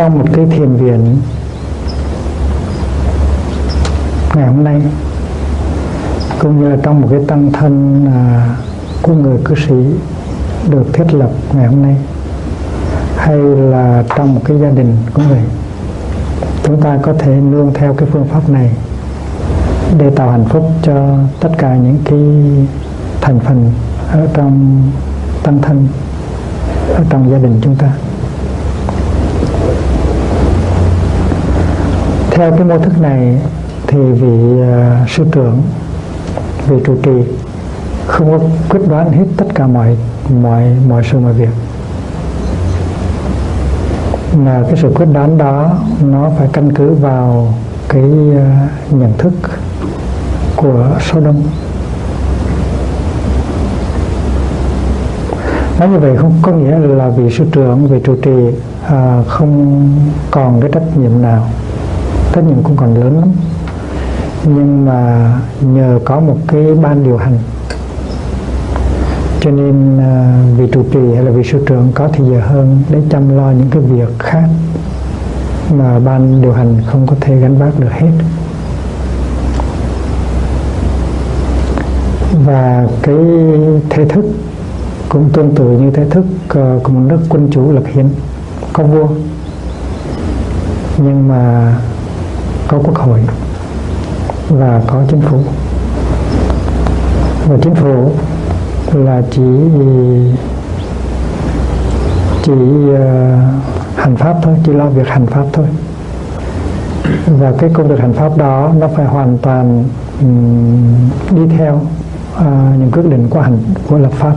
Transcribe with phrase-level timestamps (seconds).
[0.00, 1.16] Trong một cái thiền viện
[4.34, 4.82] ngày hôm nay
[6.38, 8.48] cũng như là trong một cái tăng thân à,
[9.02, 9.74] của người cư sĩ
[10.70, 11.96] được thiết lập ngày hôm nay
[13.16, 15.42] hay là trong một cái gia đình của người
[16.62, 18.70] chúng ta có thể nương theo cái phương pháp này
[19.98, 22.20] để tạo hạnh phúc cho tất cả những cái
[23.20, 23.72] thành phần
[24.12, 24.82] ở trong
[25.42, 25.88] tăng thân
[26.94, 27.92] ở trong gia đình chúng ta.
[32.40, 33.40] Theo cái mô thức này
[33.86, 35.62] thì vị uh, sư trưởng
[36.68, 37.32] vị trụ trì
[38.06, 38.38] không có
[38.68, 39.96] quyết đoán hết tất cả mọi
[40.42, 41.48] mọi mọi sự mọi việc.
[44.36, 47.54] Mà cái sự quyết đoán đó nó phải căn cứ vào
[47.88, 49.32] cái uh, nhận thức
[50.56, 51.42] của số đông.
[55.78, 59.82] Nói như vậy không có nghĩa là vị sư trưởng vị trụ trì uh, không
[60.30, 61.46] còn cái trách nhiệm nào
[62.32, 63.28] trách nhiệm cũng còn lớn lắm.
[64.44, 67.38] Nhưng mà nhờ có một cái ban điều hành.
[69.40, 72.82] Cho nên à, vị trụ trì hay là vị sư trưởng có thì giờ hơn
[72.90, 74.44] để chăm lo những cái việc khác
[75.74, 78.10] mà ban điều hành không có thể gánh vác được hết.
[82.46, 83.16] Và cái
[83.90, 84.24] thể thức
[85.08, 88.08] cũng tương tự như thể thức ờ, của một nước quân chủ lập hiến,
[88.72, 89.08] có vua.
[90.96, 91.74] Nhưng mà
[92.70, 93.20] có quốc hội
[94.48, 95.38] và có chính phủ.
[97.48, 98.10] Và chính phủ
[98.92, 99.42] là chỉ
[102.42, 102.98] chỉ uh,
[103.96, 105.66] hành pháp thôi chỉ lo việc hành pháp thôi.
[107.26, 109.84] Và cái công việc hành pháp đó nó phải hoàn toàn
[110.20, 112.42] um, đi theo uh,
[112.78, 113.58] những quyết định của hành
[113.88, 114.34] của lập pháp.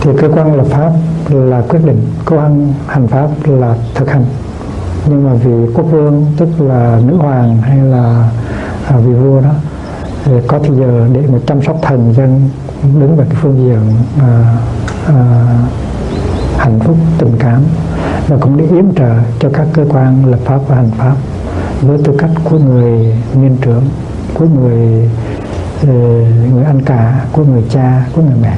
[0.00, 0.92] Thì cơ quan lập pháp
[1.30, 4.24] là quyết định cơ quan hành pháp là thực hành
[5.10, 8.30] nhưng mà vị quốc vương tức là nữ hoàng hay là
[8.88, 9.50] à, vị vua đó
[10.24, 12.50] thì có thì giờ để mà chăm sóc thần dân
[12.82, 13.80] đứng về cái phương diện
[14.20, 14.56] à,
[15.06, 15.46] à,
[16.58, 17.62] hạnh phúc tình cảm
[18.28, 21.14] và cũng để yếm trợ cho các cơ quan lập pháp và hành pháp
[21.82, 23.84] với tư cách của người niên trưởng
[24.34, 25.10] của người
[25.86, 25.94] ờ,
[26.52, 28.56] người anh cả của người cha của người mẹ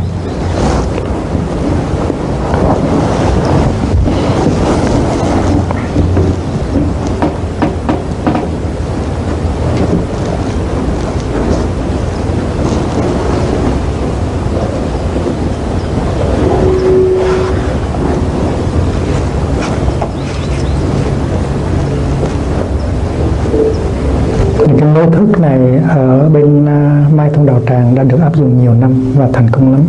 [24.95, 28.75] mô thức này ở bên uh, Mai Thông Đạo Tràng đã được áp dụng nhiều
[28.75, 29.81] năm và thành công lắm.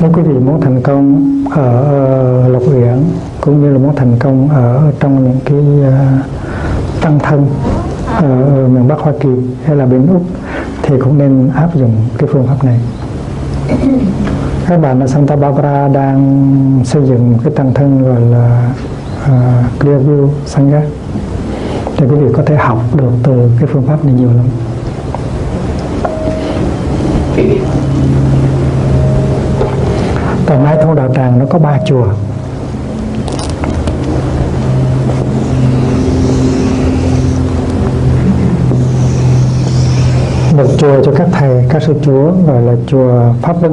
[0.00, 3.04] Nếu quý vị muốn thành công ở ờ, Lộc Uyển
[3.40, 6.06] cũng như là muốn thành công ở trong những cái ờ,
[7.00, 7.46] tăng thân
[8.16, 9.28] ở miền Bắc Hoa Kỳ
[9.64, 10.22] hay là bên Úc
[10.82, 12.80] thì cũng nên áp dụng cái phương pháp này.
[14.68, 18.70] Các bạn ở Santa Barbara đang xây dựng cái tăng thân gọi là
[19.24, 20.82] uh, Clearview Sangha
[21.96, 24.46] thì quý vị có thể học được từ cái phương pháp này nhiều lắm
[30.48, 32.06] tại Mai thôn Đạo Tràng nó có ba chùa.
[40.56, 43.72] Một chùa cho các thầy các sư chúa gọi là chùa Pháp Vân.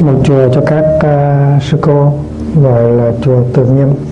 [0.00, 2.12] Một chùa cho các uh, sư cô
[2.62, 4.07] gọi là chùa Từ Nghiêm.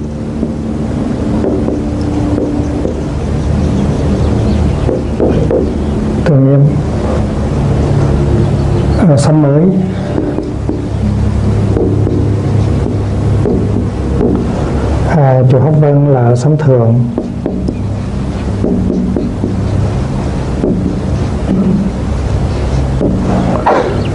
[16.46, 16.94] Sống thường.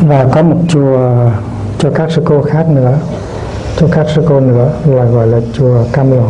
[0.07, 1.30] Và có một chùa
[1.80, 2.98] cho các sư cô khác nữa.
[3.78, 6.24] Cho các sư cô nữa là gọi là chùa Cam Lộ.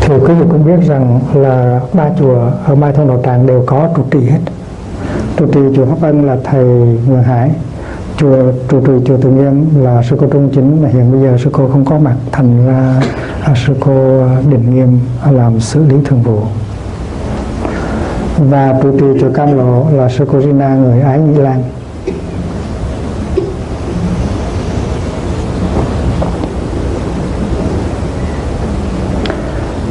[0.00, 3.62] Thì quý vị cũng biết rằng là ba chùa ở Mai Thông Đạo Tràng đều
[3.66, 4.40] có trụ trì hết.
[5.36, 6.64] Trụ trì chùa Pháp Ân là thầy
[7.06, 7.50] Nguyễn Hải
[8.16, 11.36] chùa trụ trì chùa Từ Nghiêm là sư cô Trung Chính mà hiện bây giờ
[11.44, 13.00] sư cô không có mặt thành ra
[13.66, 16.40] sư cô à, Định Nghiêm à, làm xử lý thường vụ.
[18.50, 21.62] Và trụ trì chùa Cam Lộ là sư cô Rina người Ái Nhĩ Lan.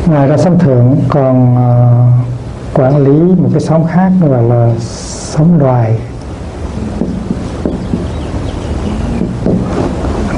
[0.07, 5.59] Ngoài ra sông thượng còn uh, quản lý một cái xóm khác gọi là xóm
[5.59, 5.97] đoài.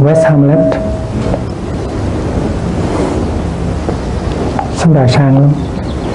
[0.04, 0.60] West Hamlet.
[4.76, 5.50] Sông đoài sang lắm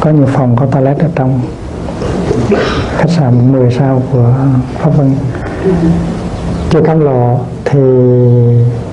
[0.01, 1.41] có nhiều phòng có toilet ở trong.
[2.97, 4.35] Khách sạn 10 sao của
[4.79, 5.15] Pháp Vân.
[6.71, 7.81] Chưa Cam Lộ thì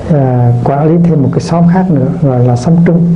[0.09, 0.15] uh,
[0.63, 3.15] quản lý thêm một cái xóm khác nữa gọi là xóm Trung.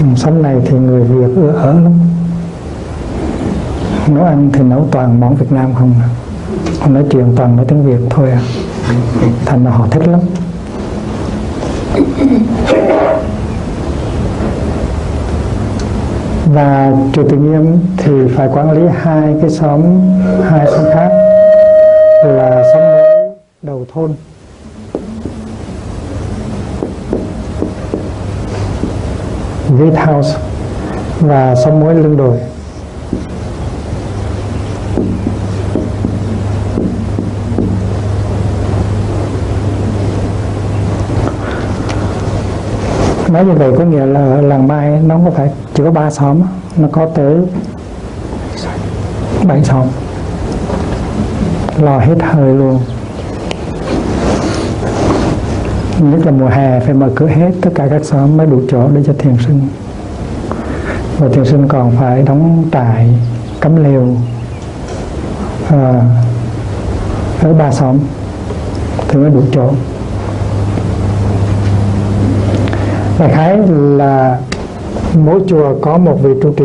[0.00, 1.92] Ừ, xóm này thì người Việt ưa ở lắm.
[4.08, 5.94] Nấu ăn thì nấu toàn món Việt Nam không.
[6.80, 8.40] Không nói chuyện toàn nói tiếng Việt thôi à
[9.46, 10.20] thành ra họ thích lắm.
[16.54, 19.82] Và chùa tự Nghiêm thì phải quản lý hai cái xóm,
[20.50, 21.10] hai xóm khác
[22.24, 23.30] là xóm mới,
[23.62, 24.14] đầu thôn.
[29.78, 30.38] Gatehouse
[31.20, 32.36] và xóm mối lưng đồi.
[43.32, 46.40] Nói như vậy có nghĩa là làng mai nó có phải chỉ có ba xóm
[46.76, 47.36] nó có tới
[49.48, 49.86] bảy xóm.
[51.78, 52.80] Lo hết hơi luôn.
[55.98, 58.88] Nhất là mùa hè phải mở cửa hết tất cả các xóm mới đủ chỗ
[58.94, 59.68] để cho thiền sinh.
[61.18, 63.08] Và thiền sinh còn phải đóng trại
[63.60, 64.16] cắm lều
[65.70, 66.02] à,
[67.42, 67.98] ở ba xóm
[69.08, 69.70] thì mới đủ chỗ.
[73.20, 74.38] Đại khái là
[75.14, 76.64] mỗi chùa có một vị trụ trì.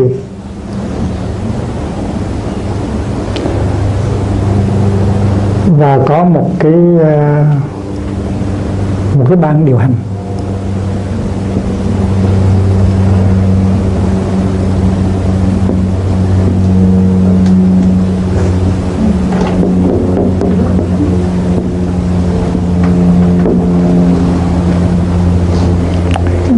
[5.77, 7.43] Và có một cái ờ,
[9.17, 9.93] một cái ban điều hành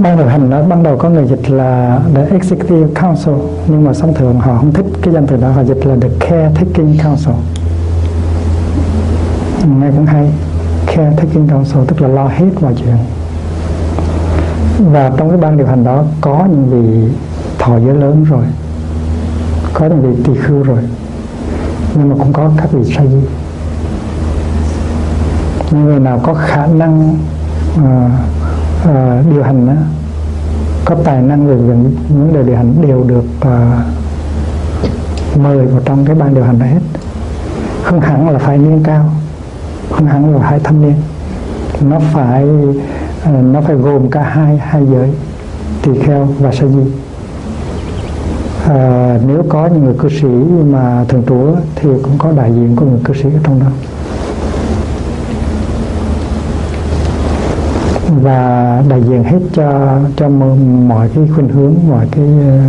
[0.02, 3.34] ban điều hành nó ban đầu có người dịch là the executive council
[3.68, 6.10] nhưng mà thông thường họ không thích cái danh từ đó họ dịch là the
[6.20, 7.34] caretaking council.
[9.80, 10.30] Nghe cũng hay.
[10.86, 12.98] Caretaking council tức là lo hết mọi chuyện.
[14.92, 17.14] Và trong cái ban điều hành đó có những vị
[17.60, 18.46] thọ giới lớn rồi
[19.74, 20.80] có những vị tỳ khưu rồi
[21.96, 23.28] nhưng mà cũng có các vị sa di.
[25.72, 27.18] Những người nào có khả năng
[27.76, 27.86] uh,
[28.90, 29.74] uh, điều hành đó,
[30.88, 33.54] có tài năng về những vấn đề điều hành đều được uh,
[35.44, 36.80] mời vào trong cái ban điều hành đó hết.
[37.84, 39.10] Không hẳn là phải niên cao
[39.92, 40.96] không hẳn là hai thâm niên.
[41.82, 42.48] Nó phải
[43.24, 45.12] à, nó phải gồm cả hai hai giới
[45.82, 46.92] tỳ kheo và sa di.
[48.68, 50.28] À, nếu có những người cư sĩ
[50.72, 53.68] mà thường trú thì cũng có đại diện của người cư sĩ ở trong đó.
[58.08, 60.30] Và đại diện hết cho cho
[60.88, 62.60] mọi cái khuynh hướng, mọi cái ờ,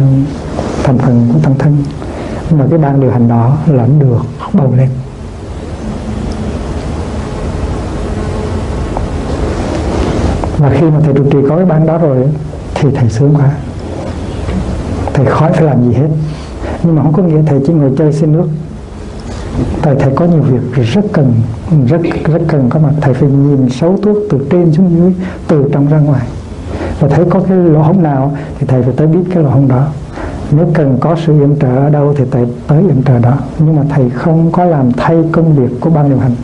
[0.85, 1.77] thành phần của tăng thân.
[2.51, 4.21] Mà cái ban điều hành đó lãnh được
[4.53, 4.89] bầu lên.
[10.59, 12.17] Và khi mà thầy trụ trì có cái ban đó rồi,
[12.75, 13.51] thì thầy sướng quá.
[15.15, 16.09] Thầy khỏi phải làm gì hết.
[16.83, 18.49] Nhưng mà không có nghĩa thầy chỉ ngồi chơi xin nước
[19.83, 21.35] tại thầy có nhiều việc rất cần,
[21.87, 22.93] rất rất cần có mặt.
[23.01, 25.13] Thầy phải nhìn xấu thuốc từ trên xuống dưới,
[25.49, 26.27] từ trong ra ngoài.
[27.01, 29.69] Và thấy có cái lỗ hổng nào thì thầy phải tới biết cái lỗ hổng
[29.69, 29.87] đó.
[30.51, 33.35] Nếu cần có sự yểm trợ ở đâu thì thầy tới yểm trợ đó.
[33.59, 36.35] Nhưng mà thầy không có làm thay công việc của ban điều hành.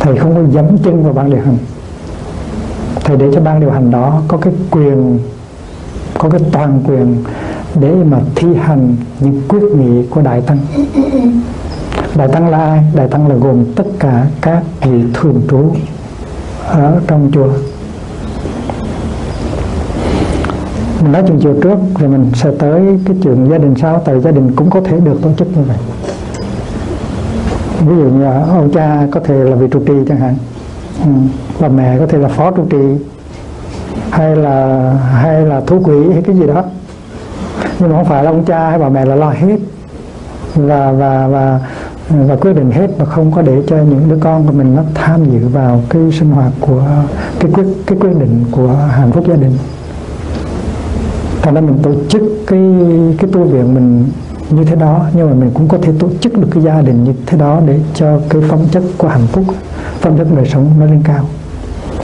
[0.00, 1.56] Thầy không có dẫm chân vào ban điều hành.
[3.04, 5.18] Thầy để cho ban điều hành đó có cái quyền,
[6.18, 7.24] có cái toàn quyền
[7.80, 10.58] để mà thi hành những quyết nghị của đại tăng
[12.14, 12.84] đại tăng là ai?
[12.94, 15.72] Đại tăng là gồm tất cả các vị thường trú
[16.68, 17.48] ở trong chùa.
[21.02, 24.20] Mình nói chuyện chiều trước, rồi mình sẽ tới cái chuyện gia đình sau, tại
[24.20, 25.76] gia đình cũng có thể được tổ chức như vậy.
[27.86, 30.36] Ví dụ như ông cha có thể là vị trụ trì chẳng hạn
[31.04, 31.10] ừ.
[31.60, 33.04] bà mẹ có thể là phó trụ trì,
[34.10, 34.90] hay là
[35.22, 36.62] hay là thú quỷ hay cái gì đó.
[37.78, 39.58] Nhưng mà không phải là ông cha hay bà mẹ là lo hết.
[40.54, 41.60] Và và và
[42.10, 44.82] và quyết định hết và không có để cho những đứa con của mình nó
[44.94, 46.82] tham dự vào cái sinh hoạt của
[47.40, 49.52] cái quyết cái quyết định của hạnh phúc gia đình.
[51.42, 52.60] Thành ra mình tổ chức cái
[53.18, 54.08] cái tu viện mình
[54.50, 57.04] như thế đó nhưng mà mình cũng có thể tổ chức được cái gia đình
[57.04, 59.44] như thế đó để cho cái phẩm chất của hạnh phúc
[60.00, 61.24] phẩm chất đời sống nó lên cao.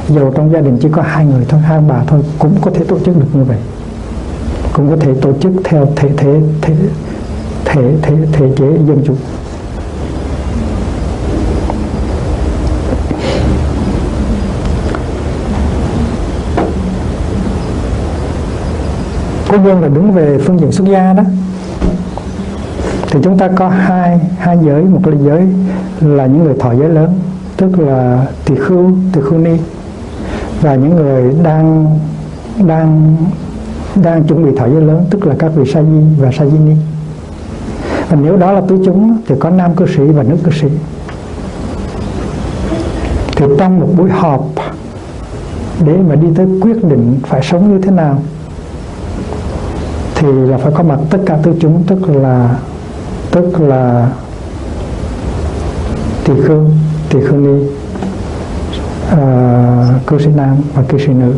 [0.09, 2.85] Dù trong gia đình chỉ có hai người thôi hai bà thôi cũng có thể
[2.85, 3.59] tổ chức được như vậy.
[4.73, 6.75] Cũng có thể tổ chức theo thể thể thể
[7.65, 9.15] thể thể, thể chế dân chủ.
[19.57, 21.23] Cố nhiên là đứng về phương diện xuất gia đó.
[23.11, 24.85] Thì chúng ta có hai hai giới.
[24.85, 25.43] Một là giới
[26.01, 27.15] là những người thọ giới lớn,
[27.57, 29.57] tức là tỳ khưu tỳ khưu ni,
[30.61, 31.99] và những người đang
[32.67, 33.17] đang
[33.95, 36.59] đang chuẩn bị thọ giới lớn, tức là các vị sa di và sa di
[36.59, 36.75] ni.
[38.09, 40.69] Và nếu đó là tứ chúng, thì có nam cư sĩ và nữ cư sĩ.
[43.37, 44.49] Thì trong một buổi họp,
[45.87, 48.23] để mà đi tới quyết định phải sống như thế nào
[50.18, 52.58] thì là phải có mặt tất cả tứ chúng tức là
[53.30, 54.08] tức là
[56.25, 56.70] tỳ khương,
[57.11, 57.66] tỳ khưu ni
[59.11, 59.20] à,
[60.06, 61.32] cư sĩ nam và cư sĩ nữ.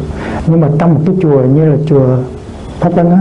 [0.46, 2.16] Nhưng mà trong một cái chùa như là chùa
[2.80, 3.18] pháp đăng á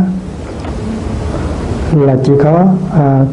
[1.95, 3.25] là chỉ có à,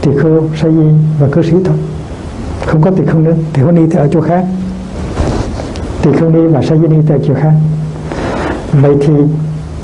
[0.00, 0.86] tỳ khưu sa di
[1.20, 1.76] và cư sĩ thôi.
[2.66, 4.44] Không có tỳ khưu nữa, tỳ khưu ni thì ở chỗ khác.
[6.02, 7.52] Tỳ khưu ni và sa di ni thì ở chỗ khác.
[8.72, 9.12] Vậy thì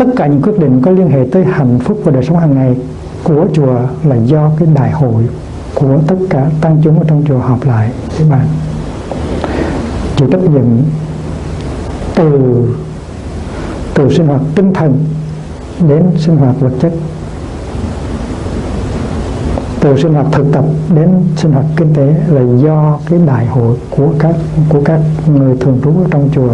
[0.04, 2.54] tất cả những quyết định có liên hệ tới hạnh phúc và đời sống hàng
[2.54, 2.76] ngày
[3.25, 5.28] của chùa là do cái đại hội
[5.75, 7.90] của tất cả tăng chúng ở trong chùa họp lại.
[8.18, 8.47] Để bàn
[10.16, 10.64] chịu trách nhiệm
[12.14, 12.30] từ
[13.94, 15.04] từ sinh hoạt tinh thần
[15.88, 16.92] đến sinh hoạt vật chất
[19.80, 23.76] từ sinh hoạt thực tập đến sinh hoạt kinh tế là do cái đại hội
[23.90, 24.35] của các
[24.68, 26.50] của các người thường trú ở trong chùa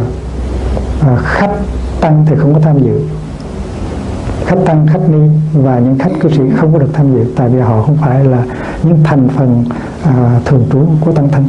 [1.00, 1.57] à, khách
[2.00, 3.00] tăng thì không có tham dự
[4.49, 7.25] khách tăng khách ni và những khách cư sĩ không có được tham dự.
[7.37, 8.45] Tại vì họ không phải là
[8.83, 9.64] những thành phần
[10.05, 11.45] à, thường trú của tăng thân.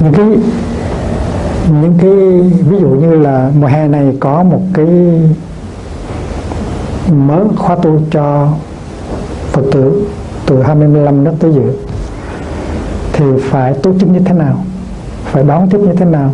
[0.00, 0.26] Những cái
[1.82, 2.10] những cái
[2.70, 4.86] ví dụ như là mùa hè này có một cái
[7.12, 8.48] mở khóa tu cho
[9.52, 10.06] Phật tử
[10.46, 11.72] từ 25 nước tới dự
[13.12, 14.64] thì phải tổ chức như thế nào?
[15.32, 16.32] Phải đón tiếp như thế nào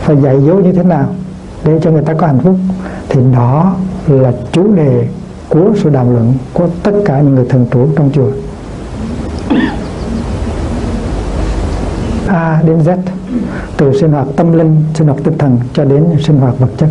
[0.00, 1.06] phải dạy dỗ như thế nào
[1.64, 2.56] để cho người ta có hạnh phúc.
[3.08, 3.76] Thì đó
[4.06, 5.08] là chủ đề
[5.48, 8.30] của sự đàm luận của tất cả những người thần chủ trong chùa.
[12.28, 12.96] A đến Z
[13.76, 16.88] từ sinh hoạt tâm linh, sinh hoạt tinh thần cho đến sinh hoạt vật chất.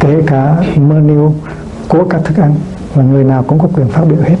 [0.00, 1.34] Kể cả menu
[1.88, 2.54] của các thức ăn
[2.94, 4.36] và người nào cũng có quyền phát biểu hết.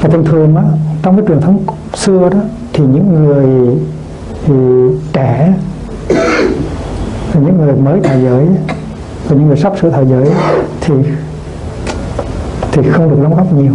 [0.00, 0.62] Và thường thường á,
[1.02, 1.58] trong cái truyền thống
[1.94, 2.38] xưa đó
[2.76, 3.76] thì những người,
[4.46, 4.54] thì
[5.12, 5.54] trẻ
[7.32, 8.46] và những người mới thời giới,
[9.28, 10.30] và những người sắp sửa thời giới
[10.80, 10.94] thì
[12.72, 13.72] thì không được đóng góp nhiều.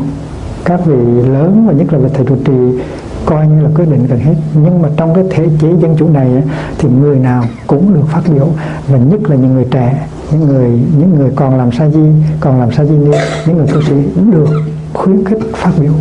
[0.66, 0.96] Các vị
[1.30, 2.82] lớn và nhất là thầy trụ trì
[3.26, 4.36] coi như là quyết định gần hết.
[4.54, 6.30] Nhưng mà trong cái thể chế dân chủ này
[6.78, 8.48] thì người nào cũng được phát biểu,
[8.88, 12.06] và nhất là những người trẻ, những người những người còn làm sa di,
[12.40, 14.50] còn làm sa di ni, những người tu sĩ cũng được
[14.94, 15.92] khuyến khích phát biểu.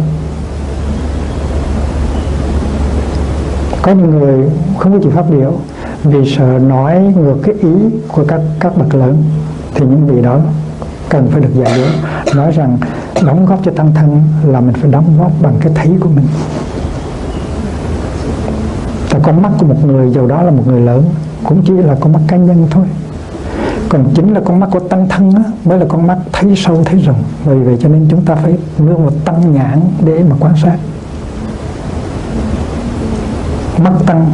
[3.83, 5.53] Có những người không có chịu phát biểu
[6.05, 7.73] vì sợ nói ngược cái ý
[8.09, 9.23] của các các bậc lớn
[9.75, 10.39] thì những vị đó
[11.09, 12.79] cần phải được dạy dỗ nói rằng
[13.27, 16.27] đóng góp cho tăng thân là mình phải đóng góp bằng cái thấy của mình.
[19.11, 21.05] Và con mắt của một người giàu đó là một người lớn
[21.45, 22.85] cũng chỉ là con mắt cá nhân thôi.
[23.89, 26.83] Còn chính là con mắt của tăng thân á, mới là con mắt thấy sâu
[26.85, 27.23] thấy rộng.
[27.45, 30.77] Vì vậy cho nên chúng ta phải luôn một tăng nhãn để mà quan sát
[33.85, 34.33] mắt tăng,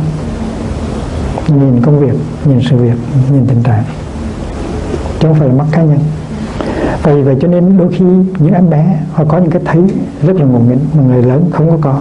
[1.49, 2.97] nhìn công việc, nhìn sự việc,
[3.33, 3.85] nhìn tình trạng.
[5.21, 5.99] Chứ không phải là mắt cá nhân.
[7.05, 8.05] Vì vậy cho nên đôi khi
[8.39, 9.83] những em bé, họ có những cái thấy
[10.27, 12.01] rất là ngộ nghĩnh mà người lớn không có có.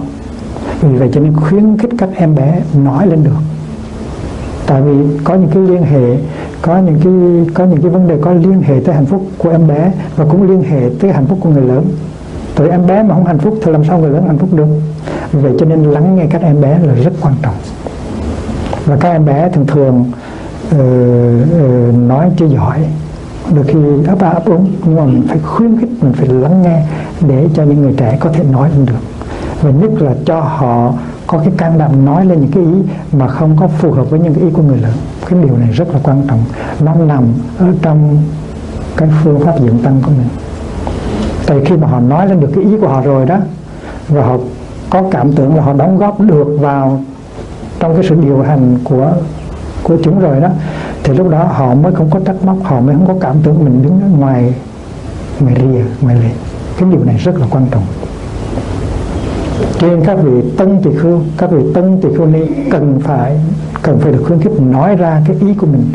[0.81, 3.39] Vì vậy cho nên khuyến khích các em bé nói lên được.
[4.67, 6.17] Tại vì có những cái liên hệ,
[6.61, 9.49] có những cái, có những cái vấn đề, có liên hệ tới hạnh phúc của
[9.49, 11.85] em bé và cũng liên hệ tới hạnh phúc của người lớn.
[12.55, 14.67] Tại em bé mà không hạnh phúc thì làm sao người lớn hạnh phúc được?
[15.41, 17.55] Vậy cho nên lắng nghe các em bé là rất quan trọng.
[18.85, 20.11] Và các em bé thường thường
[20.67, 22.79] uh, uh, nói chưa giỏi.
[23.55, 26.61] Đôi khi ấp ba ấp úng nhưng mà mình phải khuyến khích mình phải lắng
[26.61, 26.83] nghe
[27.27, 29.25] để cho những người trẻ có thể nói lên được.
[29.61, 30.93] Và nhất là cho họ
[31.27, 34.19] có cái can đảm nói lên những cái ý mà không có phù hợp với
[34.19, 34.93] những cái ý của người lớn.
[35.29, 36.43] Cái điều này rất là quan trọng.
[36.79, 37.23] Nó nằm
[37.59, 38.17] ở trong
[38.97, 40.27] cái phương pháp dưỡng tăng của mình.
[41.45, 43.37] Tại khi mà họ nói lên được cái ý của họ rồi đó
[44.07, 44.37] và họ
[44.95, 47.01] có cảm tưởng là họ đóng góp được vào
[47.79, 49.11] trong cái sự điều hành của
[49.83, 50.49] của chúng rồi đó,
[51.03, 53.65] thì lúc đó họ mới không có trách móc họ mới không có cảm tưởng
[53.65, 54.53] mình đứng ở ngoài
[55.39, 56.29] ngoài rìa, ngoài lề.
[56.77, 57.83] Cái điều này rất là quan trọng.
[59.77, 63.39] Cho nên các vị tân tỳ khưu, các vị tân tỳ khưu ni cần phải
[63.81, 65.91] cần phải được khuyến khích nói ra cái ý của mình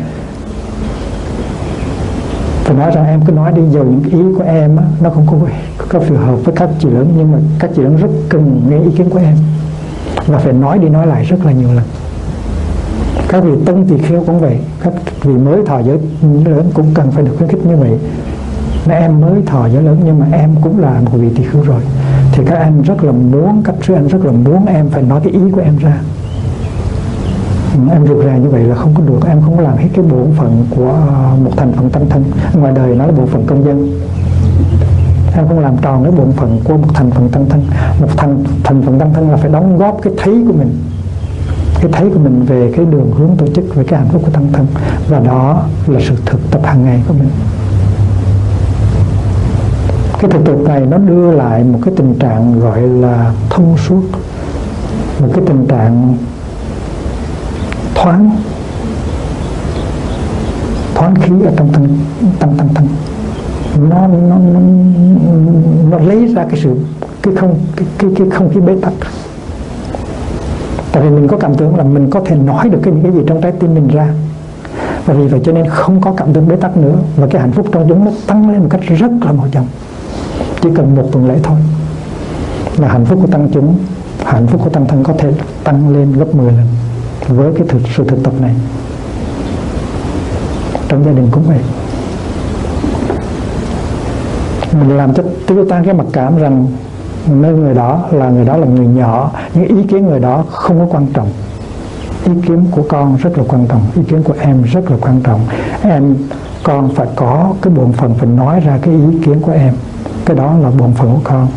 [2.71, 5.27] phải nói rằng em cứ nói đi dù những ý của em á, nó không
[5.27, 5.37] có
[5.89, 8.79] có phù hợp với các chị lớn nhưng mà các chị lớn rất cần nghe
[8.79, 9.37] ý kiến của em.
[10.27, 11.85] Và phải nói đi nói lại rất là nhiều lần.
[13.29, 15.99] Các vị tân tỳ kheo cũng vậy các vị mới thọ giới
[16.45, 17.91] lớn cũng cần phải được khuyến khích như vậy.
[18.87, 21.62] Mà em mới thọ giới lớn nhưng mà em cũng là một vị tỳ kheo
[21.62, 21.83] rồi.
[22.33, 25.21] Thì các anh rất là muốn các sư anh rất là muốn em phải nói
[25.25, 26.00] cái ý của em ra
[27.89, 29.29] em rụt rè như vậy là không có được.
[29.29, 32.25] Em không có làm hết cái bổn phận của ờ, một thành phần tâm thân.
[32.55, 34.01] Ngoài đời nó là bộ phận công dân.
[35.37, 37.63] Em không làm tròn cái bổn phận của một thành phần tâm thân.
[38.01, 40.79] Một thành thành phần tâm thân là phải đóng góp cái thấy của mình.
[41.81, 44.31] Cái thấy của mình về cái đường hướng tổ chức, về cái hạnh phúc của
[44.33, 44.67] tâm thân.
[45.09, 47.29] Và đó là sự thực tập hàng ngày của mình.
[50.21, 54.03] Cái thực tập này nó đưa lại một cái tình trạng gọi là thông suốt.
[55.21, 56.17] Một cái tình trạng
[58.02, 58.30] thoáng.
[60.95, 61.99] Thoáng khí ở trong thân
[62.38, 62.87] tâm tâm thân
[63.90, 64.61] nó nó nó
[65.90, 66.76] nó lấy ra cái sự
[67.23, 68.92] cái không cái cái, cái không khí bế tắc.
[70.92, 73.12] Tại vì mình có cảm tưởng là mình có thể nói được cái những cái
[73.12, 74.09] gì trong trái tim mình ra.
[75.07, 76.95] Và vì vậy cho nên không có cảm tưởng bế tắc nữa.
[77.16, 79.66] Và cái hạnh phúc trong chúng nó tăng lên một cách rất là mau chóng.
[80.62, 81.59] Chỉ cần một tuần lễ thôi
[82.78, 83.78] là hạnh phúc của tăng chúng
[84.25, 85.32] hạnh phúc của tăng thân có thể
[85.65, 86.67] tăng lên gấp 10 lần
[87.28, 88.54] với cái thực, sự thực tập này.
[90.89, 91.59] Trong gia đình cũng vậy.
[94.73, 96.67] Mình làm cho tiêu tan cái mặc cảm rằng
[97.26, 99.30] nơi người đó là người đó là người nhỏ.
[99.54, 101.28] Những ý kiến người đó không có quan trọng.
[102.25, 103.83] Ý kiến của con rất là quan trọng.
[103.97, 105.41] Ý kiến của em rất là quan trọng.
[105.83, 106.17] Em,
[106.63, 109.75] con phải có cái bổn phận phải nói ra cái ý kiến của em.
[110.25, 111.49] Cái đó là bổn phận của con.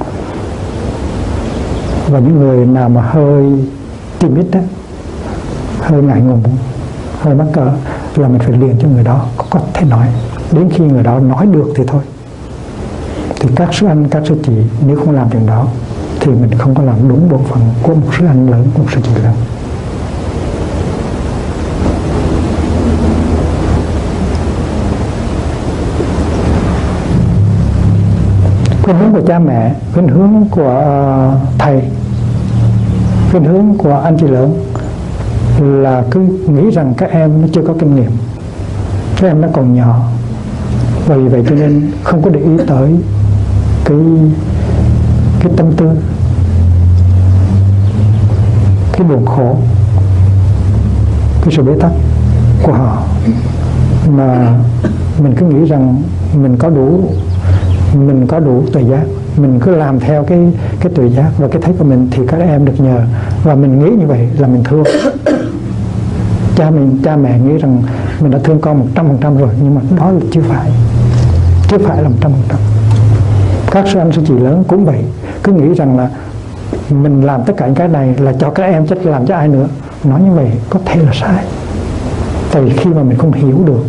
[2.10, 3.44] Và những người nào mà hơi
[4.20, 4.60] timid đó
[5.84, 6.44] hơi ngại ngùng.
[7.22, 7.72] Hơi mắc cỡ
[8.16, 10.08] là mình phải liền cho người đó có, thể nói.
[10.52, 12.02] Đến khi người đó nói được thì thôi.
[13.40, 14.54] Thì các sư anh các sư chị
[14.88, 15.68] nếu không làm chuyện đó
[16.20, 19.02] thì mình không có làm đúng bổn phận của một sư anh lớn một sư
[19.04, 19.34] chị lớn.
[28.84, 31.82] Khuynh hướng của cha mẹ khuynh hướng của ờ, thầy
[33.32, 34.73] khuynh hướng của anh chị lớn
[35.64, 38.12] là cứ nghĩ rằng các em nó chưa có kinh nghiệm,
[39.22, 40.10] các em nó còn nhỏ.
[41.08, 42.96] Và vì vậy cho nên không có để ý tới
[43.86, 43.98] cái
[45.40, 45.90] cái tâm tư,
[48.92, 49.56] cái buồn khổ,
[51.42, 51.92] cái sự bế tắc
[52.64, 53.04] của họ.
[54.08, 54.54] Mà
[55.20, 56.02] mình cứ nghĩ rằng
[56.42, 57.04] mình có đủ,
[57.94, 59.04] mình có đủ tuệ giác,
[59.38, 60.40] mình cứ làm theo cái
[60.80, 63.02] cái tuệ giác và cái thấy của mình thì các em được nhờ.
[63.44, 64.84] Và mình nghĩ như vậy là mình thương
[66.56, 67.84] cha mình, cha mẹ nghĩ rằng
[68.20, 70.72] mình đã thương con một trăm phần trăm rồi, nhưng mà đó là chưa phải.
[71.68, 72.60] Chưa phải là một trăm phần trăm.
[73.72, 75.04] Các sư anh sư chị lớn cũng vậy.
[75.44, 76.10] Cứ nghĩ rằng là
[76.90, 79.48] mình làm tất cả những cái này là cho các em chứ làm cho ai
[79.48, 79.68] nữa.
[80.04, 81.44] Nói như vậy có thể là sai.
[82.52, 83.84] Tại vì khi mà mình không hiểu được,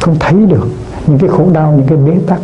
[0.00, 0.68] không thấy được
[1.06, 2.40] những cái khổ đau, những cái bế tắc,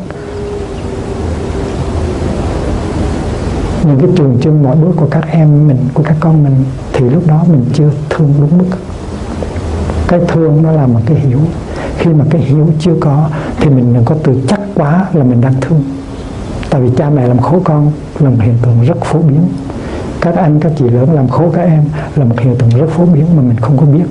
[3.85, 7.11] những cái trường chân mọi bước của các em mình, của các con mình, thì
[7.11, 8.77] lúc đó mình chưa thương đúng mức
[10.13, 11.39] cái thương nó là một cái hiểu.
[11.99, 13.29] Khi mà cái hiểu chưa có,
[13.61, 15.83] thì mình đừng có tự chắc quá là mình đang thương.
[16.71, 19.41] Tại vì cha mẹ làm khổ con là một hiện tượng rất phổ biến.
[20.21, 21.85] Các anh, các chị lớn làm khổ các em
[22.17, 24.05] là một hiện tượng rất phổ biến mà mình không có biết.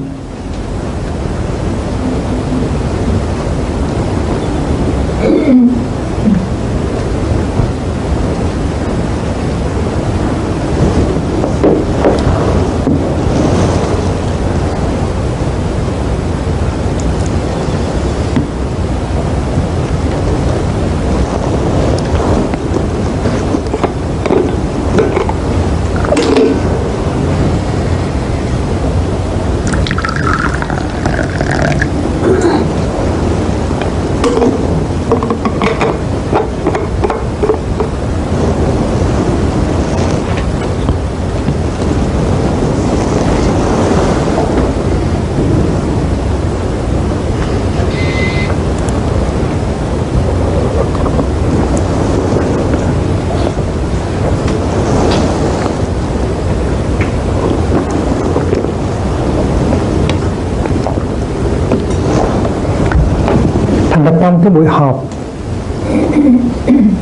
[64.31, 65.03] Trong cái buổi họp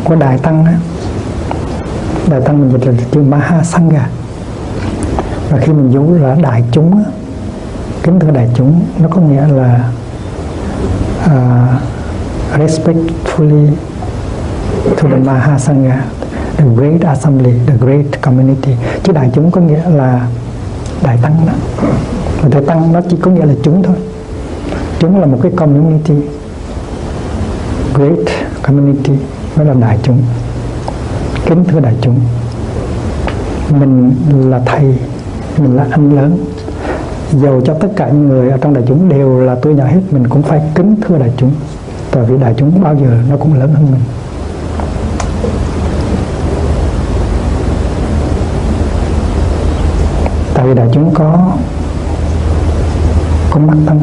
[0.04, 0.74] của đại tăng á
[2.30, 4.10] đại tăng mình dịch là chữ maha sangha.
[5.50, 7.04] Và khi mình dùng là đại chúng á,
[8.04, 9.89] kính thưa đại chúng nó có nghĩa là
[11.26, 11.32] uh,
[12.60, 13.68] respectfully
[14.98, 16.06] to the Mahasangha
[16.58, 18.72] the great assembly the great community.
[19.04, 20.28] Chứ đại chúng có nghĩa là
[21.04, 21.54] đại tăng đó.
[22.42, 23.96] Và đại tăng nó chỉ có nghĩa là chúng thôi.
[25.00, 26.13] Chúng là một cái community
[27.93, 28.28] great
[28.62, 29.13] community
[29.56, 30.21] nó là đại chúng,
[31.45, 32.19] kính thưa đại chúng.
[33.80, 34.15] Mình
[34.49, 34.95] là thầy,
[35.58, 36.38] mình là anh lớn.
[37.32, 40.02] Dầu cho tất cả những người ở trong đại chúng đều là tôi nhỏ hết,
[40.12, 41.52] mình cũng phải kính thưa đại chúng.
[42.12, 44.02] Tại vì đại chúng bao giờ nó cũng lớn hơn mình.
[50.54, 51.52] Tại vì đại chúng có
[53.52, 53.97] con mắt tâm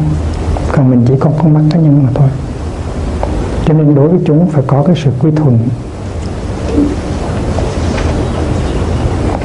[0.72, 2.29] còn mình chỉ có con mắt cá nhân mà thôi
[3.66, 5.59] cho nên đối với chúng phải có cái sự quy thuận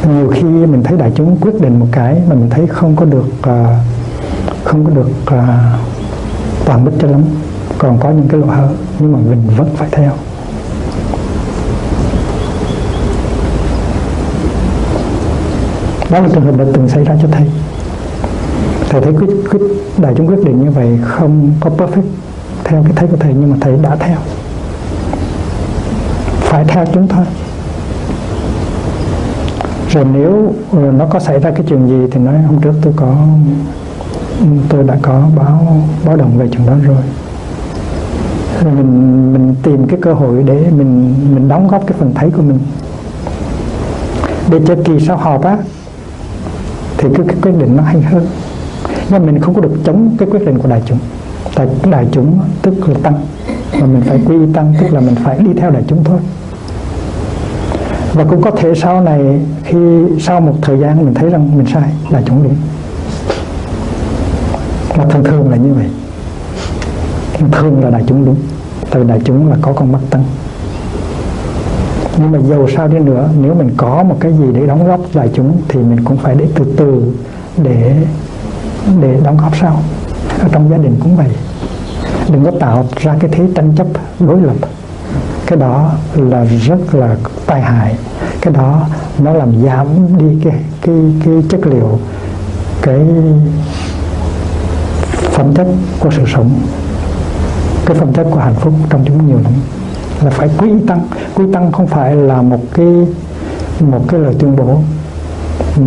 [0.10, 3.06] nhiều khi mình thấy đại chúng quyết định một cái mà mình thấy không có
[3.06, 3.80] được à,
[4.64, 5.74] không có được à,
[6.66, 7.22] toàn bích cho lắm.
[7.78, 10.12] Còn có những cái lỗ hở nhưng mà mình vẫn phải theo.
[16.12, 17.46] Đó là trường hợp đã từng xảy ra cho thầy.
[18.90, 19.62] Thầy thấy quyết, quyết
[19.98, 22.31] đại chúng quyết định như vậy không có perfect
[22.72, 24.18] theo cái thấy của thầy nhưng mà thầy đã theo.
[26.40, 27.26] Phải theo chúng thôi
[29.90, 32.94] rồi nếu ờ, nó có xảy ra cái chuyện gì thì nói hôm trước tôi
[32.96, 33.16] có
[34.70, 37.04] tôi đã có báo báo động về chuyện đó rồi.
[38.64, 42.32] Rồi mình mình tìm cái cơ hội để mình mình đóng góp cái phần thấy
[42.32, 42.60] của mình.
[44.50, 45.58] Để cho kỳ sau họp á
[46.98, 48.28] thì cái, cái quyết định nó hay hơn.
[49.10, 51.00] Nhưng mình không có được chống cái quyết định của đại chúng
[51.56, 53.26] tại đại chúng, tức là tăng.
[53.80, 56.20] Mà mình phải quy tăng, tức là mình phải đi theo đại chúng thôi.
[58.14, 59.78] Và cũng có thể sau này, khi
[60.20, 62.56] sau một thời gian mình thấy rằng mình sai là chúng đúng
[64.98, 65.86] mà thường thường là như vậy.
[67.52, 68.36] Thường là đại chúng đúng.
[68.90, 70.24] Tại vì đại chúng là có con mắt tăng.
[72.18, 75.00] Nhưng mà dầu sao đi nữa, nếu mình có một cái gì để đóng góp
[75.14, 77.14] đại chúng, thì mình cũng phải để từ từ
[77.64, 77.96] để
[79.02, 79.82] để đóng góp sau
[80.42, 81.30] ở trong gia đình cũng vậy.
[82.30, 83.88] Đừng có tạo ra cái thế tranh chấp,
[84.20, 84.56] đối lập.
[85.46, 87.96] Cái đó là rất là tai hại.
[88.42, 88.82] Cái đó
[89.20, 92.00] nó làm giảm đi cái cái cái chất liệu,
[92.82, 93.00] cái
[95.22, 95.68] phẩm chất
[96.00, 96.52] của sự sống.
[97.86, 99.54] Cái phẩm chất của hạnh phúc trong chúng nhiều lắm.
[100.22, 101.08] Là phải quy tăng.
[101.36, 102.88] Quy tăng không phải là một cái
[103.80, 104.80] một cái lời tuyên bố,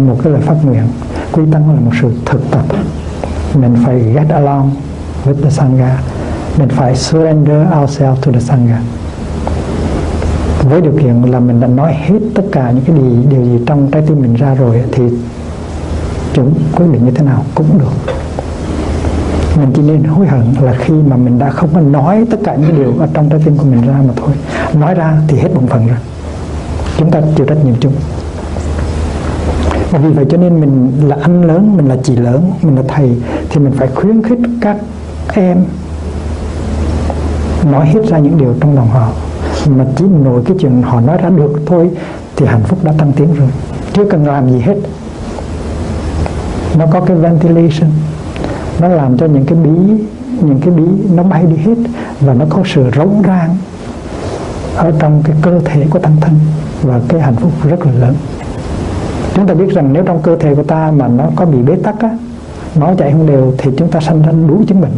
[0.06, 0.88] một cái lời phát nguyện.
[1.32, 2.64] Quy tăng là một sự thực tập
[3.54, 4.70] mình phải get along
[5.24, 5.98] with the sangha.
[6.58, 8.80] Mình phải surrender ourselves to the sangha.
[10.62, 13.64] Với điều kiện là mình đã nói hết tất cả những cái gì điều gì
[13.66, 15.02] trong trái tim mình ra rồi thì
[16.32, 18.12] chúng quyết định như thế nào cũng được.
[19.56, 22.54] Mình chỉ nên hối hận là khi mà mình đã không có nói tất cả
[22.54, 24.30] những điều ở trong trái tim của mình ra mà thôi.
[24.74, 25.98] Nói ra thì hết bổn phận rồi.
[26.98, 27.92] Chúng ta chịu trách nhiệm chung.
[29.90, 32.82] Và vì vậy cho nên mình là anh lớn, mình là chị lớn, mình là
[32.88, 33.10] thầy
[33.54, 34.76] thì mình phải khuyến khích các
[35.34, 35.64] em
[37.72, 39.08] nói hết ra những điều trong lòng họ.
[39.66, 41.90] Mà chỉ nổi cái chuyện họ nói ra được thôi
[42.36, 43.48] thì hạnh phúc đã tăng tiến rồi.
[43.92, 44.76] Chưa cần làm gì hết.
[46.78, 47.90] Nó có cái ventilation.
[48.80, 49.70] Nó làm cho những cái bí,
[50.40, 51.78] những cái bí nó bay đi hết
[52.20, 53.56] và nó có sự rỗng rang
[54.76, 56.34] ở trong cái cơ thể của tăng thân
[56.82, 58.14] và cái hạnh phúc rất là lớn.
[59.34, 61.74] Chúng ta biết rằng nếu trong cơ thể của ta mà nó có bị bế
[61.74, 62.10] tắc á
[62.76, 64.92] máu chảy không đều thì chúng ta sanh ra đủ chứng bệnh.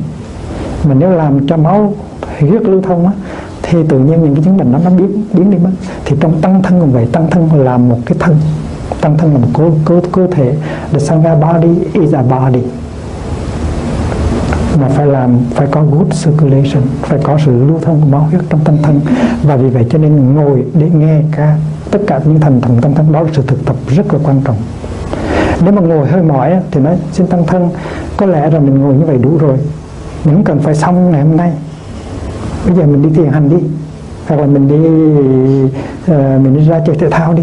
[0.84, 1.94] Mà nếu làm cho máu
[2.40, 3.12] huyết lưu thông á,
[3.62, 5.70] thì tự nhiên những cái chứng bệnh đó nó biến biến đi mất.
[6.04, 8.36] Thì trong tăng thân cũng vậy, tăng thân là một cái thân.
[9.00, 10.54] Tăng thân là một cơ cơ cơ thể
[10.92, 12.60] the sangha body is a body.
[14.80, 18.40] Mà phải làm, phải có good circulation, phải có sự lưu thông của máu huyết
[18.48, 19.00] trong tâm thân.
[19.42, 21.56] Và vì vậy cho nên ngồi để nghe ca,
[21.90, 24.40] tất cả những thành thần tâm thân đó là sự thực tập rất là quan
[24.44, 24.56] trọng
[25.64, 27.70] nếu mà ngồi hơi mỏi thì nói xin tăng thân
[28.16, 29.56] có lẽ là mình ngồi như vậy đủ rồi.
[30.24, 31.52] Mình không cần phải xong ngày hôm nay.
[32.66, 33.56] Bây giờ mình đi thiền hành đi
[34.28, 34.74] hoặc là mình đi
[36.12, 37.42] uh, mình đi ra chơi thể thao đi.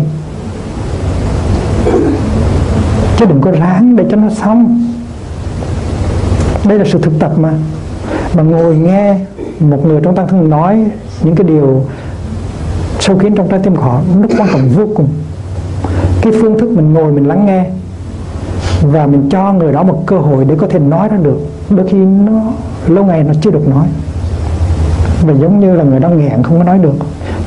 [3.17, 4.87] Chứ đừng có ráng để cho nó xong.
[6.65, 7.53] Đây là sự thực tập mà.
[8.33, 9.15] Mà ngồi nghe
[9.59, 10.85] một người trong tăng thân nói
[11.23, 11.85] những cái điều
[12.99, 15.07] sâu kín trong trái tim họ nó quan trọng vô cùng.
[16.21, 17.65] Cái phương thức mình ngồi mình lắng nghe
[18.83, 21.37] và mình cho người đó một cơ hội để có thể nói ra được.
[21.69, 22.41] Đôi khi nó,
[22.87, 23.87] lâu ngày nó chưa được nói.
[25.25, 26.95] Và giống như là người đó nghẹn, không có nói được.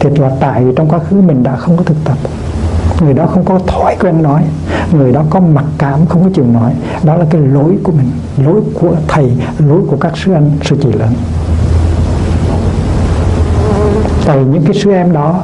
[0.00, 2.18] Thì là tại vì trong quá khứ mình đã không có thực tập.
[3.00, 4.42] Người đó không có thói quen nói.
[4.92, 6.72] Người đó có mặc cảm, không có chịu nói.
[7.04, 8.10] Đó là cái lỗi của mình.
[8.46, 11.12] Lỗi của thầy, lỗi của các sư anh, sư chị lớn.
[14.26, 15.42] Tại những cái sư em đó,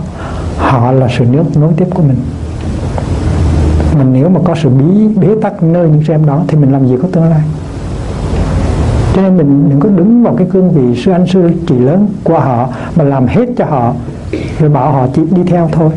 [0.57, 2.17] họ là sự nước nối tiếp của mình
[3.99, 6.73] mình nếu mà có sự bí bế tắc nơi những sư em đó thì mình
[6.73, 7.43] làm gì có tương lai?
[9.15, 12.09] Cho nên mình đừng có đứng vào cái cương vị sư anh sư chị lớn
[12.25, 13.95] của họ mà làm hết cho họ
[14.61, 15.91] rồi bảo họ chỉ đi theo thôi.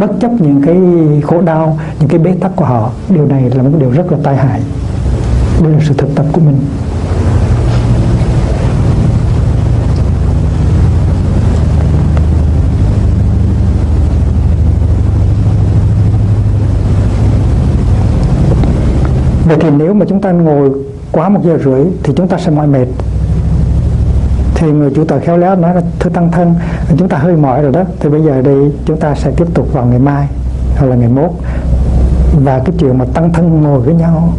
[0.00, 0.76] Bất chấp những cái
[1.22, 4.18] khổ đau, những cái bế tắc của họ, điều này là một điều rất là
[4.22, 4.60] tai hại.
[5.62, 6.56] Đây là sự thực tập của mình.
[19.44, 20.70] Vậy thì nếu mà chúng ta ngồi
[21.12, 22.86] quá một giờ rưỡi thì chúng ta sẽ mỏi mệt.
[24.54, 26.54] Thì người chủ tọa khéo léo nói là, thưa tăng thân,
[26.98, 27.84] chúng ta hơi mỏi rồi đó.
[28.00, 30.26] Thì bây giờ đây chúng ta sẽ tiếp tục vào ngày mai
[30.76, 31.30] hoặc là ngày mốt.
[32.44, 34.32] Và cái chuyện mà tăng thân ngồi với nhau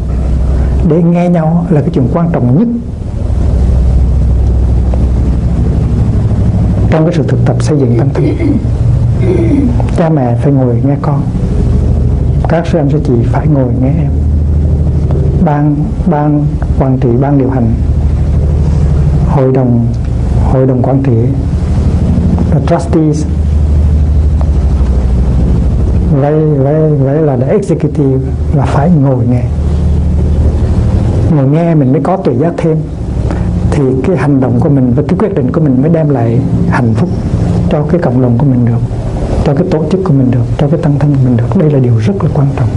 [0.89, 2.67] để nghe nhau là cái chuyện quan trọng nhất
[6.89, 8.25] trong cái sự thực tập xây dựng tăng thân.
[9.97, 11.21] Cha mẹ phải ngồi nghe con.
[12.49, 14.11] Các sư anh sư chị phải ngồi nghe em
[15.45, 16.45] ban ban
[16.79, 17.73] quản trị, ban điều hành.
[19.27, 19.87] Hội đồng
[20.51, 21.17] hội đồng quản trị,
[22.51, 23.25] the trustees
[26.21, 28.19] vậy vậy vậy là the executive
[28.55, 29.43] là phải ngồi nghe.
[31.35, 32.77] Ngồi nghe mình mới có tự giác thêm.
[33.71, 36.39] Thì cái hành động của mình và cái quyết định của mình mới đem lại
[36.69, 37.09] hạnh phúc
[37.69, 38.81] cho cái cộng đồng của mình được,
[39.45, 41.57] cho cái tổ chức của mình được, cho cái tăng thân của mình được.
[41.59, 42.69] Đây là điều rất là quan trọng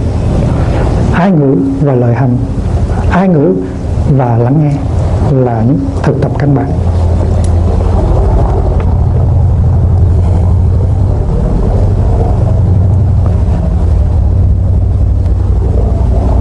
[1.19, 2.37] ái ngữ và lời hành.
[3.11, 3.53] Ái ngữ
[4.17, 4.73] và lắng nghe
[5.31, 6.71] là những thực tập căn bản.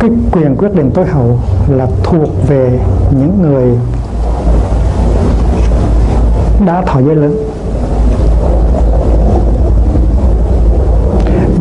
[0.01, 1.38] Cái quyền quyết định tối hậu
[1.69, 3.79] là thuộc về những người
[6.67, 7.37] đã thọ giới lớn.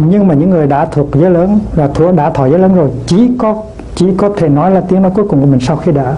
[0.05, 2.89] Nhưng mà những người đã thuộc giới lớn là thuộc đã thọ giới lớn rồi,
[3.05, 3.63] chỉ có
[3.95, 6.15] chỉ có thể nói là tiếng nói cuối cùng của mình sau khi đã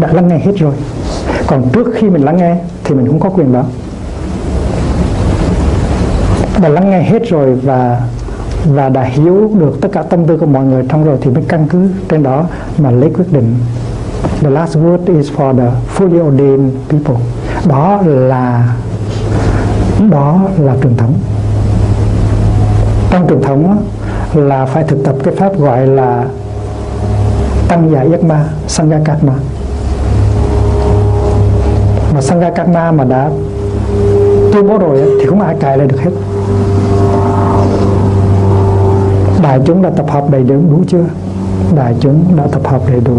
[0.00, 0.72] đã lắng nghe hết rồi.
[1.46, 3.64] Còn trước khi mình lắng nghe thì mình không có quyền đó.
[6.62, 8.00] Đã lắng nghe hết rồi và
[8.74, 11.44] và đã hiểu được tất cả tâm tư của mọi người trong rồi thì mới
[11.48, 12.44] căn cứ trên đó
[12.78, 13.54] mà lấy quyết định.
[14.40, 17.16] The last word is for the fully ordained people.
[17.68, 18.74] Đó là
[20.10, 21.14] đó là truyền thống
[23.14, 23.84] trong truyền thống
[24.34, 26.24] là phải thực tập cái pháp gọi là
[27.68, 29.32] tăng dạ giải yết ma, sangha ma.
[32.14, 33.30] Mà sangha ma mà đã
[34.52, 36.10] tuyên bố rồi thì không ai cài lại được hết.
[39.42, 41.04] Đại chúng đã tập hợp đầy đủ đủ chưa?
[41.76, 43.14] Đại chúng đã tập hợp đầy đủ.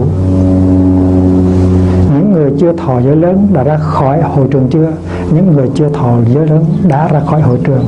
[2.14, 4.92] Những người chưa thọ giới lớn đã ra khỏi hội trường chưa?
[5.32, 7.86] Những người chưa thọ giới lớn đã ra khỏi hội trường.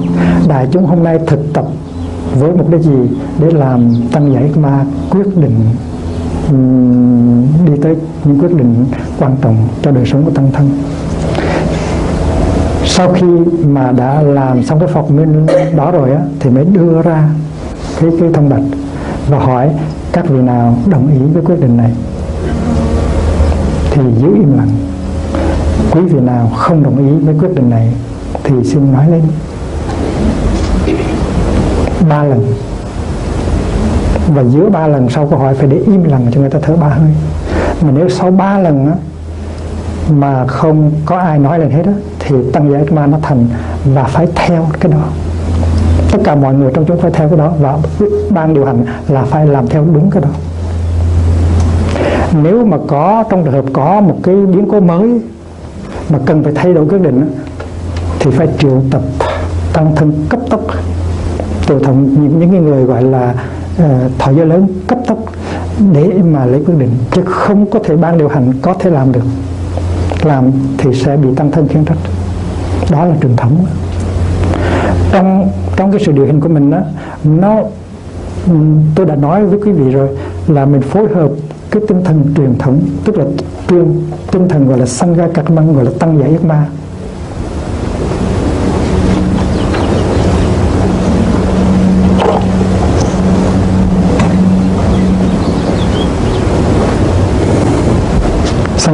[0.48, 1.66] Đại chúng hôm nay thực tập
[2.40, 5.60] với mục đích gì để làm tăng giải ma quyết định
[7.66, 8.86] đi tới những quyết định
[9.20, 10.70] quan trọng cho đời sống của tăng thân?
[12.86, 13.28] Sau khi
[13.68, 15.46] mà đã làm xong cái phật minh
[15.76, 17.30] đó rồi á, thì mới đưa ra
[18.02, 18.62] cái cái thông bạch
[19.30, 19.70] và hỏi
[20.12, 21.92] các vị nào đồng ý với quyết định này.
[23.92, 24.70] Thì giữ im lặng.
[25.92, 27.94] Quý vị nào không đồng ý với quyết định này
[28.44, 29.22] thì xin nói lên
[32.10, 32.54] ba lần.
[34.28, 36.76] Và giữa ba lần sau câu hỏi phải để im lặng cho người ta thở
[36.76, 37.12] ba hơi.
[37.82, 38.94] Mà nếu sau ba lần á,
[40.10, 43.46] mà không có ai nói lên hết á, thì tăng giải ma nó thành
[43.86, 45.04] và phải theo cái đó.
[46.12, 47.78] Tất cả mọi người trong chúng phải theo cái đó và
[48.30, 50.30] ban điều hành là phải làm theo đúng cái đó.
[52.44, 55.22] Nếu mà có trong trường hợp có một cái biến cố mới
[56.10, 57.32] mà cần phải thay đổi quyết định
[58.20, 59.02] thì phải triệu tập
[59.74, 60.62] tăng thân cấp tốc
[61.68, 63.34] triệu tập những, những người gọi là
[63.84, 65.18] uh, thọ giới lớn cấp tốc
[65.94, 69.12] để mà lấy quyết định chứ không có thể ban điều hành có thể làm
[69.12, 69.24] được.
[70.24, 71.98] Làm thì sẽ bị tăng thân khiến trách
[72.92, 73.66] đó là truyền thống.
[75.12, 76.80] Trong trong cái sự điều hành của mình đó
[77.24, 77.56] nó
[78.96, 80.10] tôi đã nói với quý vị rồi
[80.48, 81.30] là mình phối hợp
[81.72, 83.26] cái tinh thần truyền thống tức là
[83.70, 83.86] truyền
[84.32, 86.66] tinh thần gọi là sanh ra các măng gọi là tăng giải ước ma.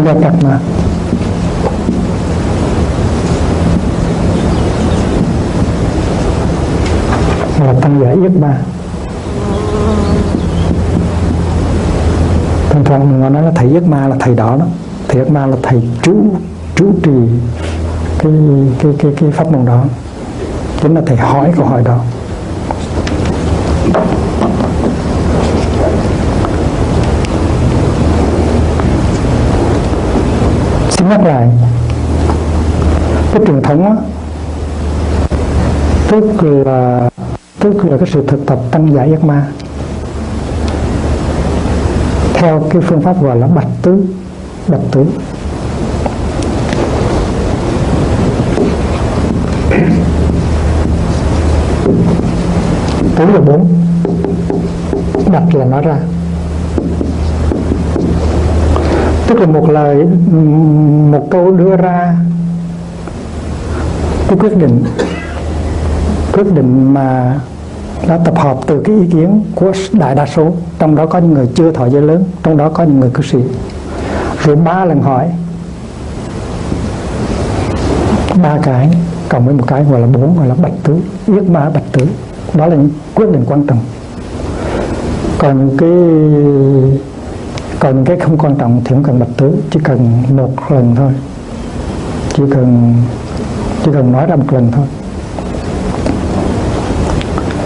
[0.08, 0.56] จะกลับมา
[7.66, 8.58] là tăng giả yết ba.
[12.70, 14.66] Thường thường mình nói là thầy yết ma là thầy đó đó.
[15.08, 16.14] Thầy yết ma là thầy trú
[16.76, 17.12] trú trì
[18.20, 18.32] cái
[18.80, 19.84] cái cái cái pháp môn đó.
[20.82, 22.00] Chính là thầy hỏi câu hỏi đó.
[33.34, 33.96] Cái truyền thống á,
[36.12, 37.10] tức là
[37.60, 39.48] tức là cái sự thực tập tăng giải giác ma.
[42.34, 44.06] Theo cái phương pháp gọi là bạch tứ
[44.68, 45.06] bạch tứ.
[53.16, 53.68] Tứ là bốn.
[55.32, 55.96] Bạch là nói ra.
[59.28, 60.06] Tức là một lời
[61.12, 62.16] một câu đưa ra
[64.34, 64.84] cái quyết định
[66.34, 67.40] quyết định mà
[68.08, 71.34] đã tập hợp từ cái ý kiến của đại đa số, trong đó có những
[71.34, 73.38] người chưa thọ giới lớn, trong đó có những người cư sĩ.
[74.44, 75.30] Rồi ba lần hỏi,
[78.44, 78.90] ba cái,
[79.30, 80.96] cộng với một cái gọi là bốn, gọi là bạch tứ,
[81.28, 82.06] yết ma bạch tứ.
[82.54, 83.80] Đó là những quyết định quan trọng.
[85.40, 85.90] Còn cái
[87.80, 91.12] còn cái không quan trọng thì không cần bạch tứ, chỉ cần một lần thôi.
[92.34, 92.96] Chỉ cần
[93.86, 94.86] chỉ cần nói ra một lần thôi.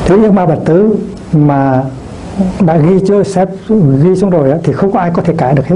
[0.06, 0.95] Thế nhưng ma bạch tứ
[1.34, 1.84] mà
[2.60, 3.49] đã ghi chưa xếp
[4.03, 5.75] ghi xuống rồi thì không có ai có thể cãi được hết.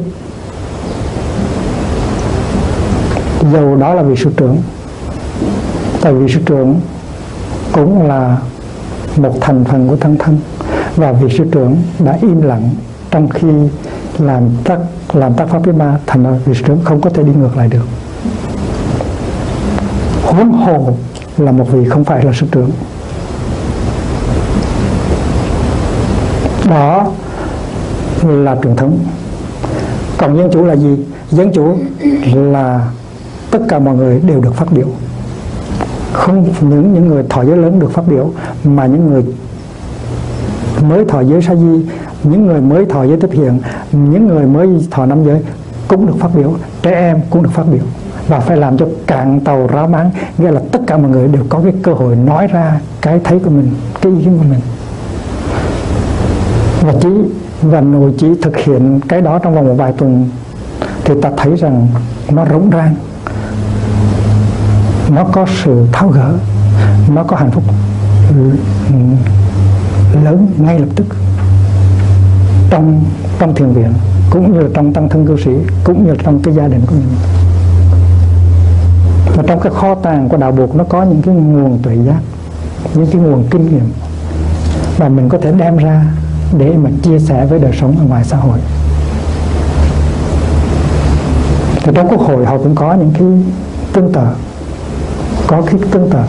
[3.53, 4.57] Dầu đó là vị sư trưởng.
[6.01, 6.79] Tại vì sư trưởng
[7.71, 8.37] cũng là
[9.17, 10.39] một thành phần của thân thân.
[10.95, 12.69] Và vị sư trưởng đã im lặng
[13.11, 13.47] trong khi
[14.19, 14.77] làm tác
[15.13, 17.57] làm tác pháp với ma, thành ra vị sư trưởng không có thể đi ngược
[17.57, 17.85] lại được
[20.31, 20.93] huống hồ
[21.37, 22.71] là một vị không phải là sư trưởng.
[26.69, 27.07] Đó
[28.23, 28.99] là truyền thống.
[30.17, 30.97] Còn dân chủ là gì?
[31.31, 31.77] Dân chủ
[32.33, 32.91] là
[33.51, 34.87] tất cả mọi người đều được phát biểu.
[36.13, 38.31] Không những những người thọ giới lớn được phát biểu,
[38.63, 39.23] mà những người
[40.81, 41.85] mới thọ giới sa di,
[42.23, 43.59] những người mới thọ giới tiếp hiện,
[43.91, 45.41] những người mới thọ năm giới
[45.87, 47.83] cũng được phát biểu, trẻ em cũng được phát biểu
[48.27, 51.43] và phải làm cho cạn tàu ráo máng nghĩa là tất cả mọi người đều
[51.49, 54.59] có cái cơ hội nói ra cái thấy của mình, cái ý kiến của mình.
[56.81, 57.09] Và chỉ,
[57.61, 60.29] và nội chỉ thực hiện cái đó trong vòng một vài tuần
[61.05, 61.87] thì ta thấy rằng
[62.31, 62.95] nó rỗng rang.
[65.15, 66.33] Nó có sự tháo gỡ,
[67.13, 67.63] nó có hạnh phúc
[70.23, 71.05] lớn ngay lập tức
[72.69, 73.03] trong
[73.39, 73.93] trong thiền viện,
[74.29, 75.51] cũng như trong tăng thân cư sĩ,
[75.83, 77.40] cũng như trong cái gia đình của mình
[79.41, 82.19] và trong cái kho tàng của đạo buộc nó có những cái nguồn tuệ giác,
[82.93, 83.91] những cái nguồn kinh nghiệm
[84.99, 86.05] mà mình có thể đem ra
[86.57, 88.59] để mà chia sẻ với đời sống ở ngoài xã hội.
[91.83, 93.27] Thì trong quốc hội họ cũng có những cái
[93.93, 94.21] tương tự,
[95.47, 96.19] có cái tương tự.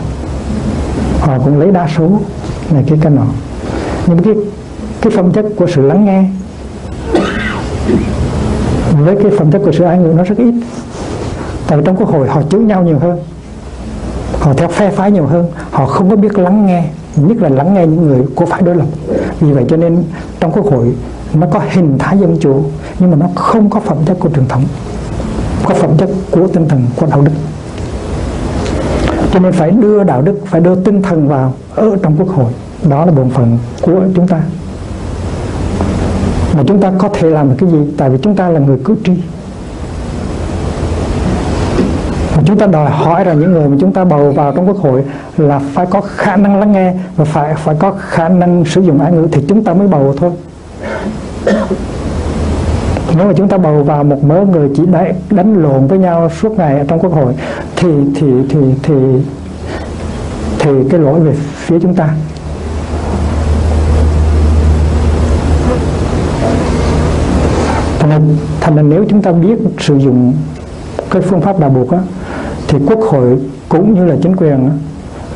[1.19, 2.09] Họ cũng lấy đa số
[2.71, 3.25] này cái cái nọ.
[4.07, 4.33] Nhưng cái
[5.01, 6.25] cái phẩm chất của sự lắng nghe
[9.05, 10.53] với cái phẩm chất của sự ai ngữ nó rất ít
[11.73, 13.19] tại vì trong quốc hội họ chửi nhau nhiều hơn.
[14.39, 15.47] Họ theo phe phái nhiều hơn.
[15.71, 16.83] Họ không có biết lắng nghe,
[17.15, 18.85] nhất là lắng nghe những người của phái đối lập.
[19.39, 20.03] Vì vậy cho nên
[20.39, 20.93] trong quốc hội
[21.33, 22.63] nó có hình thái dân chủ,
[22.99, 24.63] nhưng mà nó không có phẩm chất của truyền thống,
[25.65, 27.31] có phẩm chất của tinh thần của đạo đức.
[29.33, 32.51] Cho nên phải đưa đạo đức, phải đưa tinh thần vào ở trong quốc hội.
[32.89, 34.41] Đó là bổn phận của chúng ta.
[36.57, 37.77] Mà chúng ta có thể làm được cái gì?
[37.97, 39.13] Tại vì chúng ta là người cử tri
[42.32, 44.77] mà chúng ta đòi hỏi rằng những người mà chúng ta bầu vào trong quốc
[44.77, 45.03] hội
[45.37, 48.99] là phải có khả năng lắng nghe và phải phải có khả năng sử dụng
[48.99, 50.31] ái ngữ thì chúng ta mới bầu thôi.
[53.17, 56.29] Nếu mà chúng ta bầu vào một mớ người chỉ đánh, đánh lộn với nhau
[56.41, 57.33] suốt ngày ở trong quốc hội
[57.75, 58.93] thì thì thì thì
[60.59, 62.09] thì cái lỗi về phía chúng ta.
[67.99, 70.33] Thành nên, thành nên nếu chúng ta biết sử dụng
[71.09, 71.99] cái phương pháp đạo buộc á,
[72.67, 73.39] thì quốc hội
[73.69, 74.69] cũng như là chính quyền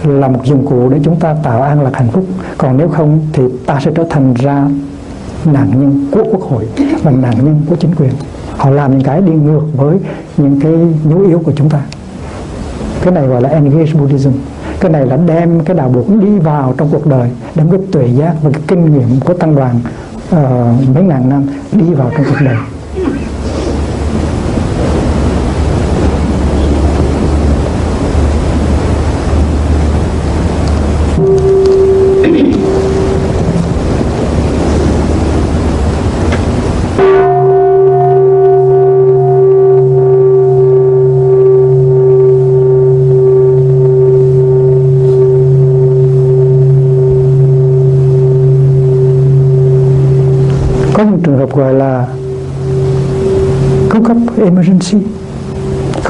[0.04, 2.26] là một dụng cụ để chúng ta tạo an lạc hạnh phúc.
[2.58, 4.68] Còn nếu không thì ta sẽ trở thành ra
[5.46, 6.68] nạn nhân của quốc hội
[7.04, 8.12] và nạn nhân của chính quyền.
[8.58, 9.98] Họ làm những cái đi ngược với
[10.38, 10.74] những cái
[11.04, 11.80] nhu yếu của chúng ta.
[13.02, 14.32] Cái này gọi là engage Buddhism.
[14.80, 18.08] Cái này là đem cái đạo buộc đi vào trong cuộc đời đem cái tuệ
[18.08, 19.80] giác và cái kinh nghiệm của tăng đoàn
[20.36, 22.56] uh, mấy ngàn năm đi vào trong cuộc đời.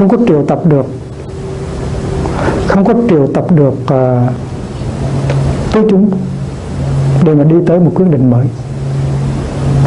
[0.08, 0.86] Không có triệu tập được
[2.68, 4.32] không có triệu tập được à, uh,
[5.72, 6.10] tứ chúng
[7.24, 8.46] để mà đi tới một quyết định mới.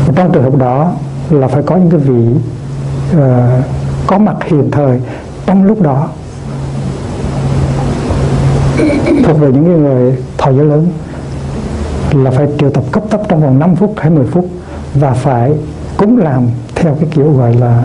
[0.07, 0.93] Và trong trường hợp đó
[1.29, 2.25] là phải có những cái vị
[3.17, 3.21] uh,
[4.07, 5.01] có mặt hiện thời
[5.45, 6.09] trong lúc đó
[9.25, 10.87] thuộc về những người thọ giới lớn
[12.11, 14.49] là phải triệu tập cấp tốc trong vòng 5 phút hay 10 phút
[14.93, 15.51] và phải
[15.97, 17.83] cũng làm theo cái kiểu gọi là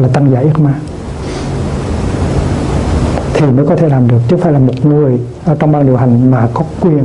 [0.00, 0.74] là tăng giải ước ma
[3.38, 5.96] thì mới có thể làm được, chứ phải là một người ở trong ban điều
[5.96, 7.04] hành mà có quyền,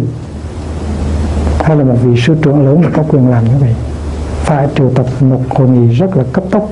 [1.60, 3.76] hay là một vị sư trưởng lớn mà có quyền làm như vậy.
[4.44, 6.70] Phải triệu tập một hội nghị rất là cấp tốc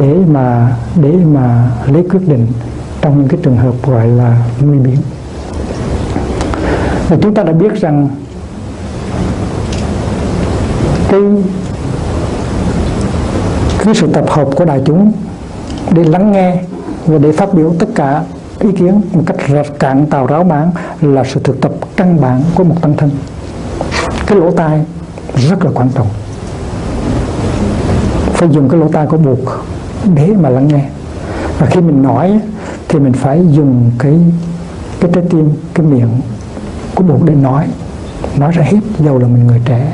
[0.00, 2.46] để mà để mà lấy quyết định
[3.00, 4.96] trong những cái trường hợp gọi là nguy biến
[7.08, 8.08] và chúng ta đã biết rằng
[11.08, 11.20] cái
[13.84, 15.12] cái sự tập hợp của đại chúng
[15.90, 16.62] để lắng nghe
[17.06, 18.22] và để phát biểu tất cả
[18.60, 22.42] ý kiến một cách rạch cạn tào ráo bán là sự thực tập căn bản
[22.54, 23.10] của một tăng thân.
[24.26, 24.80] Cái lỗ tai
[25.36, 26.06] rất là quan trọng.
[28.32, 29.38] Phải dùng cái lỗ tai của buộc
[30.14, 30.84] để mà lắng nghe.
[31.58, 32.40] Và khi mình nói
[32.88, 34.14] thì mình phải dùng cái
[35.00, 36.20] cái trái tim, cái miệng
[36.94, 37.66] của buộc để nói.
[38.38, 39.92] Nói ra hết dầu là mình người trẻ.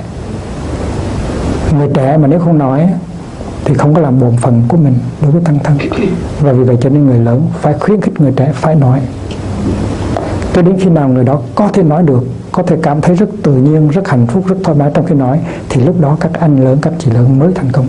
[1.78, 2.88] Người trẻ mà nếu không nói
[3.64, 5.78] thì không có làm bổn phận của mình đối với tăng thân.
[6.40, 9.00] Và vì vậy cho nên người lớn phải khuyến khích người trẻ phải nói.
[10.54, 13.28] Cho đến khi nào người đó có thể nói được, có thể cảm thấy rất
[13.42, 16.32] tự nhiên, rất hạnh phúc, rất thoải mái trong khi nói, thì lúc đó các
[16.40, 17.86] anh lớn, các chị lớn mới thành công.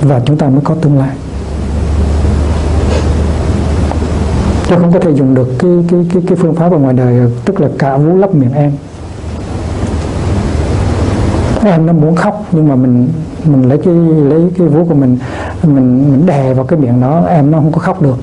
[0.00, 1.16] Và chúng ta mới có tương lai.
[4.68, 7.32] Chứ không có thể dùng được cái cái cái cái phương pháp ở ngoài đời,
[7.44, 8.72] tức là cả vú lấp miệng em em
[11.86, 13.08] nó muốn khóc nhưng mà mình
[13.44, 13.94] mình lấy cái
[14.30, 15.18] lấy cái vú của mình
[15.62, 18.16] mình mình đè vào cái miệng nó em nó không có khóc được.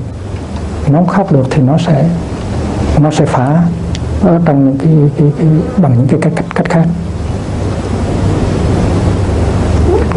[0.92, 2.10] Nó không khóc được thì nó sẽ
[3.02, 3.64] nó sẽ phá
[4.24, 6.86] ở trong những cái, cái, cái bằng những cái cách cách, cách khác.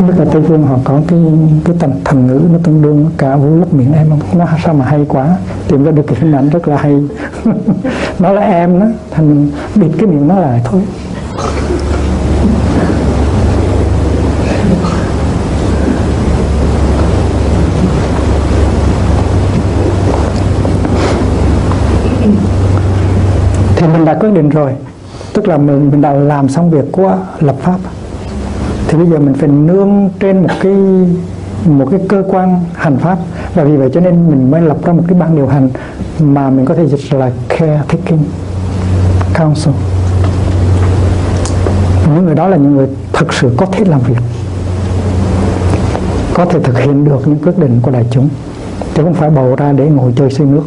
[0.06, 1.18] Đức là tây phương họ có cái
[1.64, 4.10] cái thành thành ngữ nó tương đương cả vũ lấp miệng em.
[4.34, 5.36] Nó sao mà hay quá?
[5.68, 7.04] Tìm ra được cái hình ảnh rất là hay.
[8.18, 10.80] Nó là em đó thành bịt cái miệng nó lại thôi.
[23.76, 24.70] Thì mình đã quyết định rồi.
[25.32, 27.78] Tức là mình mình đã làm xong việc của lập pháp.
[28.88, 30.74] Thì bây giờ mình phải nương trên một cái
[31.64, 33.18] một cái cơ quan hành pháp.
[33.54, 35.70] Và vì vậy cho nên mình mới lập ra một cái ban điều hành
[36.18, 38.24] mà mình có thể dịch là caretaking
[39.38, 39.74] council
[42.14, 44.18] những người đó là những người thực sự có thể làm việc,
[46.34, 48.28] có thể thực hiện được những quyết định của đại chúng.
[48.94, 50.62] Chứ không phải bầu ra để ngồi chơi xơi nước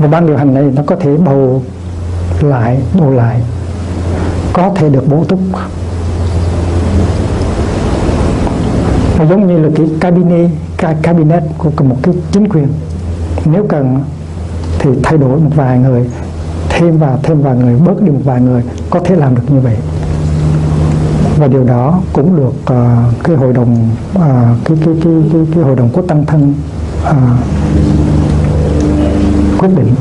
[0.00, 1.62] và ban điều hành này nó có thể bầu
[2.40, 3.40] lại bầu lại.
[4.52, 5.38] Có thể được bổ túc.
[9.18, 10.50] Nó giống như là cái cabinet
[11.02, 12.68] cabinet của một cái chính quyền.
[13.44, 14.00] Nếu cần
[14.78, 16.10] thì thay đổi một vài người
[16.68, 19.60] thêm vào thêm vài người bớt đi một vài người có thể làm được như
[19.60, 19.76] vậy.
[21.38, 24.22] Và điều đó cũng được uh, cái hội đồng uh,
[24.64, 26.54] cái, cái cái cái cái hội đồng quốc tăng thân
[27.10, 27.16] uh,
[29.60, 29.94] quyết định.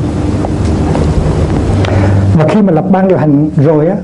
[2.37, 3.95] Và khi mà lập ban điều hành rồi á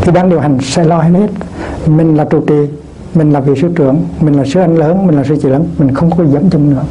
[0.00, 1.30] thì ban điều hành sẽ lo hết.
[1.86, 2.68] Mình là trụ trì
[3.14, 5.66] mình là vị sư trưởng mình là sư anh lớn mình là sư chị lớn
[5.78, 6.82] mình không có dẫm chân nữa.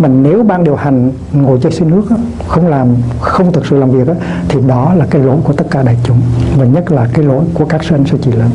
[0.00, 2.02] Mà nếu ban điều hành ngồi chơi xin nước
[2.48, 2.88] không làm
[3.20, 4.14] không thực sự làm việc á,
[4.48, 6.20] thì đó là cái lỗi của tất cả đại chúng
[6.58, 8.50] và nhất là cái lỗi của các sư anh sư chị lớn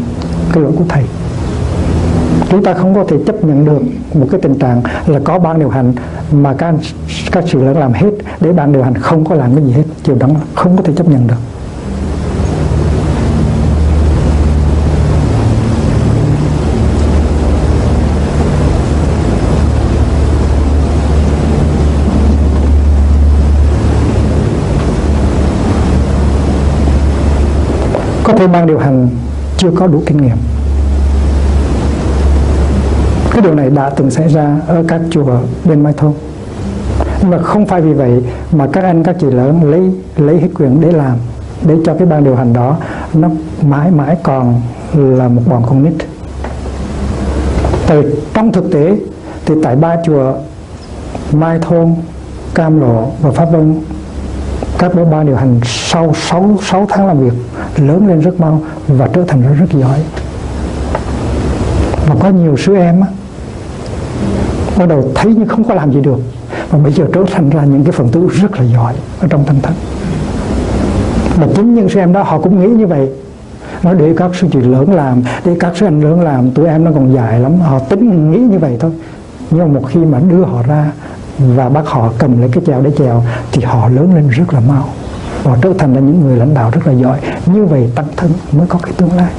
[0.54, 1.04] cái lỗi của thầy
[2.50, 3.80] chúng ta không có thể chấp nhận được
[4.14, 5.94] một cái tình trạng là có ban điều hành
[6.32, 6.76] mà các
[7.32, 9.84] các sự lãnh làm hết để ban điều hành không có làm cái gì hết.
[10.08, 11.36] Điều đó không có thể chấp nhận được.
[28.24, 29.10] Có thể ban điều hành
[29.58, 30.38] chưa có đủ kinh nghiệm
[33.32, 36.14] cái điều này đã từng xảy ra ở các chùa bên Mai Thôn.
[37.22, 40.48] Nhưng mà không phải vì vậy mà các anh các chị lớn lấy lấy hết
[40.56, 41.18] quyền để làm
[41.62, 42.78] để cho cái ban điều hành đó
[43.14, 43.30] nó
[43.62, 44.62] mãi mãi còn
[44.94, 45.94] là một bọn con nít.
[47.88, 48.04] Tại
[48.34, 48.98] trong thực tế
[49.46, 50.34] thì tại ba chùa
[51.32, 51.96] Mai Thôn
[52.56, 53.82] Cam Lộ và Pháp Vân
[54.78, 57.34] các bộ ban điều hành sau 6, 6 tháng làm việc
[57.78, 60.00] lớn lên rất mau và trở thành rất, rất giỏi.
[62.08, 63.08] Và có nhiều sứ em á
[64.80, 66.20] bắt đầu thấy như không có làm gì được.
[66.72, 69.44] Mà bây giờ trở thành ra những cái phần tử rất là giỏi ở trong
[69.46, 69.76] tâm thánh
[71.40, 73.10] mà chính những sư em đó họ cũng nghĩ như vậy.
[73.84, 76.84] Nó để các sư chị lớn làm, để các sư anh lớn làm, tụi em
[76.84, 77.60] nó còn dài lắm.
[77.60, 78.92] Họ tính nghĩ như vậy thôi.
[79.52, 80.92] Nhưng mà một khi mà đưa họ ra
[81.38, 84.60] và bắt họ cầm lấy cái chèo để chèo, thì họ lớn lên rất là
[84.60, 84.86] mau.
[85.44, 87.20] Họ trở thành là những người lãnh đạo rất là giỏi.
[87.46, 89.32] Như vậy tăng thân mới có cái tương lai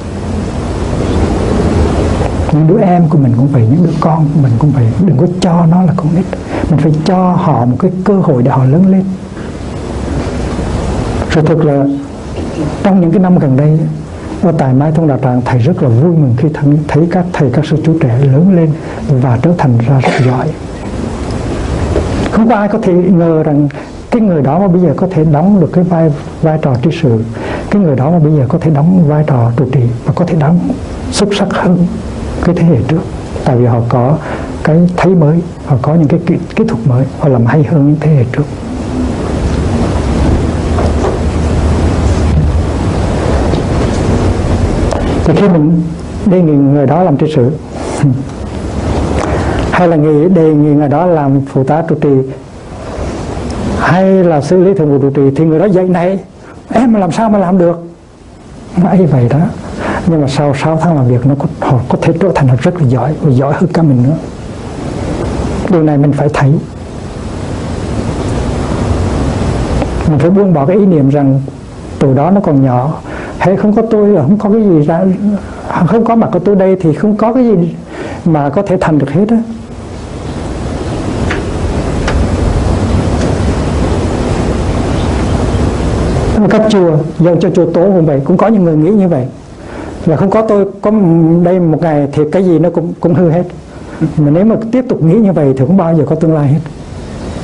[2.53, 4.85] những đứa em của mình cũng vậy, những đứa con của mình cũng vậy.
[5.05, 6.25] Đừng có cho nó là con nít.
[6.69, 9.03] Mình phải cho họ một cái cơ hội để họ lớn lên.
[11.31, 11.85] Sự thật là,
[12.83, 13.79] trong những cái năm gần đây,
[14.43, 16.47] ở tại Mai Thông Đạo Tràng, thầy rất là vui mừng khi
[16.87, 18.71] thấy các thầy, các sư chú trẻ lớn lên
[19.21, 20.47] và trở thành ra rất giỏi.
[22.31, 23.67] Không có ai có thể ngờ rằng
[24.11, 26.89] cái người đó mà bây giờ có thể đóng được cái vai vai trò tri
[27.01, 27.23] sự.
[27.69, 30.25] Cái người đó mà bây giờ có thể đóng vai trò trụ trì và có
[30.25, 30.59] thể đóng
[31.11, 31.87] xuất sắc hơn
[32.43, 33.01] cái thế hệ trước.
[33.45, 34.17] Tại vì họ có
[34.63, 37.87] cái thấy mới họ có những cái kỹ, kỹ thuật mới họ làm hay hơn
[37.87, 38.43] những thế hệ trước.
[45.25, 45.81] Thì khi mình
[46.25, 47.51] đề nghị người đó làm tri sự
[49.71, 52.09] hay là nghị đề nghị người đó làm phụ tá trụ trì
[53.79, 56.19] hay là xử lý thường vụ trụ trì thì người đó dạy này
[56.73, 57.83] em mà làm sao mà làm được?
[58.83, 59.39] Ấy vậy đó
[60.07, 62.81] nhưng mà sau 6 tháng làm việc nó có, họ có thể trở thành rất
[62.81, 64.15] là giỏi và giỏi hơn cả mình nữa.
[65.69, 66.53] Điều này mình phải thấy.
[70.09, 71.41] Mình phải buông bỏ cái ý niệm rằng
[71.99, 72.93] từ đó nó còn nhỏ.
[73.37, 75.01] Hay không có tôi không có cái gì ra
[75.87, 77.75] không có mặt của tôi đây thì không có cái gì
[78.25, 79.37] mà có thể thành được hết á.
[86.49, 89.25] Các chùa dầu cho chùa tổ cũng vậy cũng có những người nghĩ như vậy
[90.05, 90.91] là không có tôi có
[91.43, 93.43] đây một ngày thì cái gì nó cũng cũng hư hết.
[94.17, 96.47] Mà nếu mà tiếp tục nghĩ như vậy thì không bao giờ có tương lai
[96.47, 96.59] hết.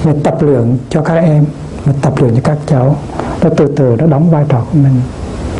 [0.03, 1.45] Mình tập luyện cho các em
[1.85, 2.95] mình tập luyện cho các cháu.
[3.43, 5.01] Nó từ từ nó đóng vai trò của mình.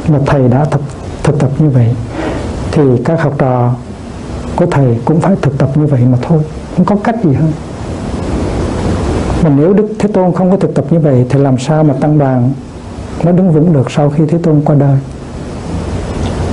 [0.07, 0.81] Mà thầy đã thực,
[1.23, 1.95] thực tập như vậy
[2.71, 3.73] thì các học trò
[4.55, 6.39] của thầy cũng phải thực tập như vậy mà thôi.
[6.75, 7.51] Không có cách gì hơn.
[9.43, 11.93] Mà nếu Đức Thế Tôn không có thực tập như vậy thì làm sao mà
[11.99, 12.51] tăng đoàn
[13.23, 14.97] nó đứng vững được sau khi Thế Tôn qua đời?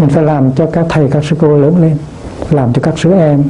[0.00, 1.96] Mình phải làm cho các thầy, các sư cô lớn lên,
[2.50, 3.42] làm cho các sứ em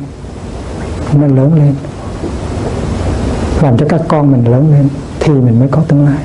[1.12, 1.74] mình lớn lên,
[3.62, 4.88] làm cho các con mình lớn lên
[5.20, 6.18] thì mình mới có tương lai.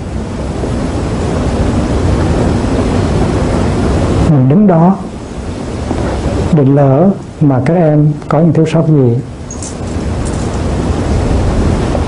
[4.29, 4.97] Mình đứng đó,
[6.53, 7.09] định lỡ
[7.41, 9.17] mà các em có những thiếu sót gì,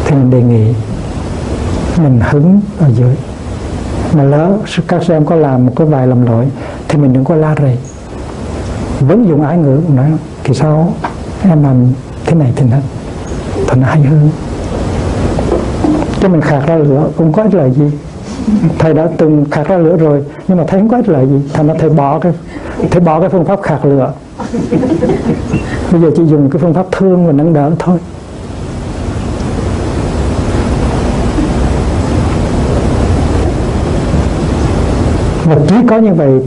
[0.06, 0.74] thì mình đề nghị
[1.98, 3.16] mình hứng ở dưới.
[4.14, 4.58] Mà lỡ
[4.88, 6.48] các em có làm một cái vài lầm lỗi,
[6.88, 7.78] thì mình đừng có la rầy
[9.02, 10.12] vẫn dùng ái ngữ nói,
[10.44, 10.94] thì sao?
[11.44, 11.76] Em làm
[12.26, 12.82] thế này thế này
[13.68, 14.30] thật là hay hơn.
[16.20, 17.92] Cho mình khạc ra lửa cũng có ích lợi gì?
[18.80, 21.40] Thầy đã từng khạc ra lửa rồi, nhưng mà thấy không có ích lợi gì.
[21.54, 22.34] Thành ra thầy bỏ cái,
[22.92, 24.14] thầy bỏ cái phương pháp khạc lửa.
[25.92, 27.98] Bây giờ chỉ dùng cái phương pháp thương và nâng đỡ thôi.
[35.46, 36.42] Và chỉ có như vậy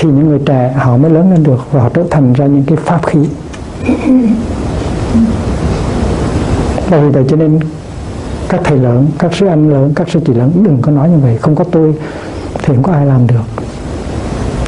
[0.00, 2.64] thì những người trẻ họ mới lớn lên được và họ trở thành ra những
[2.66, 3.18] cái pháp khí.
[6.90, 7.60] Bởi vì vậy cho nên
[8.48, 11.18] các thầy lớn, các sư anh lớn, các sư chị lớn đừng có nói như
[11.18, 11.38] vậy.
[11.38, 11.94] Không có tôi
[12.58, 13.64] thì không có ai làm được.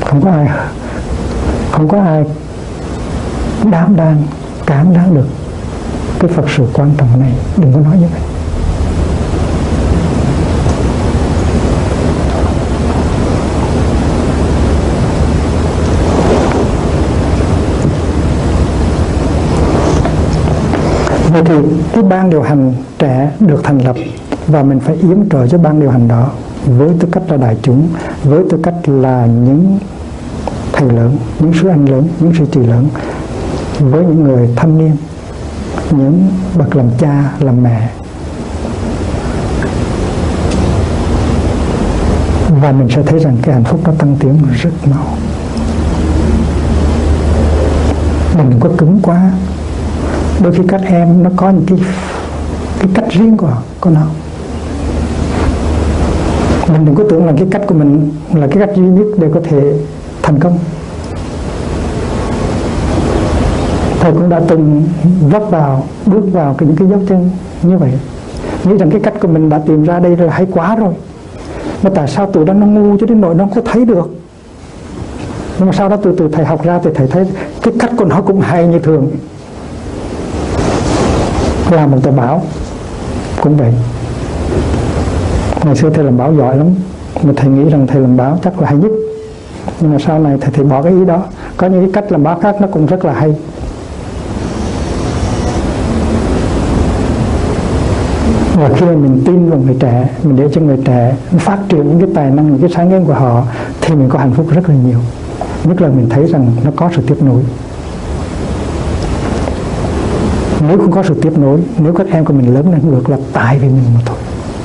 [0.04, 0.48] Không có ai,
[1.70, 2.24] không có ai
[3.70, 4.22] đảm đang
[4.66, 5.26] cảm đáng được
[6.18, 7.32] cái phật sự quan trọng này.
[7.56, 8.31] Đừng có nói như vậy.
[21.32, 21.54] Vậy thì
[21.92, 23.96] cái ban điều hành trẻ được thành lập
[24.46, 26.30] và mình phải yếm trợ cho ban điều hành đó
[26.64, 27.88] với tư cách là đại chúng,
[28.24, 29.78] với tư cách là những
[30.72, 32.88] thầy lớn, những sư anh lớn, những sư chị lớn,
[33.78, 34.96] với những người thanh niên,
[35.90, 37.88] những bậc làm cha, làm mẹ.
[42.62, 45.06] Và mình sẽ thấy rằng cái hạnh phúc nó tăng tiến rất mau.
[48.36, 49.30] Mình đừng có cứng quá
[50.40, 51.78] đôi khi các em nó có những cái
[52.78, 54.06] cái cách riêng của của nó.
[56.72, 59.28] Mình đừng có tưởng là cái cách của mình là cái cách duy nhất để
[59.34, 59.74] có thể
[60.22, 60.58] thành công.
[64.00, 64.84] Thầy cũng đã từng
[65.30, 67.30] vấp vào, bước vào cái, những cái dấu chân
[67.62, 67.90] như vậy.
[68.64, 70.94] Nghĩ rằng cái cách của mình đã tìm ra đây là hay quá rồi.
[71.82, 74.10] Mà tại sao tụi đó nó ngu cho đến nỗi nó không có thấy được?
[75.58, 77.26] Nhưng mà sau đó từ từ thầy học ra thì thầy thấy
[77.62, 79.10] cái cách của nó cũng hay như thường
[81.76, 82.42] làm một tờ báo.
[83.40, 83.72] Cũng vậy.
[85.64, 86.66] Ngày xưa thầy làm báo giỏi lắm.
[87.22, 88.90] Mà thầy nghĩ rằng thầy làm báo chắc là hay nhất.
[89.80, 91.22] Nhưng mà sau này thầy, thầy bỏ cái ý đó.
[91.56, 93.34] Có những cái cách làm báo khác nó cũng rất là hay.
[98.54, 101.88] Và khi mà mình tin vào người trẻ mình để cho người trẻ phát triển
[101.88, 103.42] những cái tài năng những cái sáng kiến của họ
[103.80, 104.98] thì mình có hạnh phúc rất là nhiều.
[105.64, 107.42] Nhất là mình thấy rằng nó có sự tiếp nối
[110.68, 113.16] nếu không có sự tiếp nối, nếu các em của mình lớn lên ngược là
[113.32, 114.16] tại vì mình mà thôi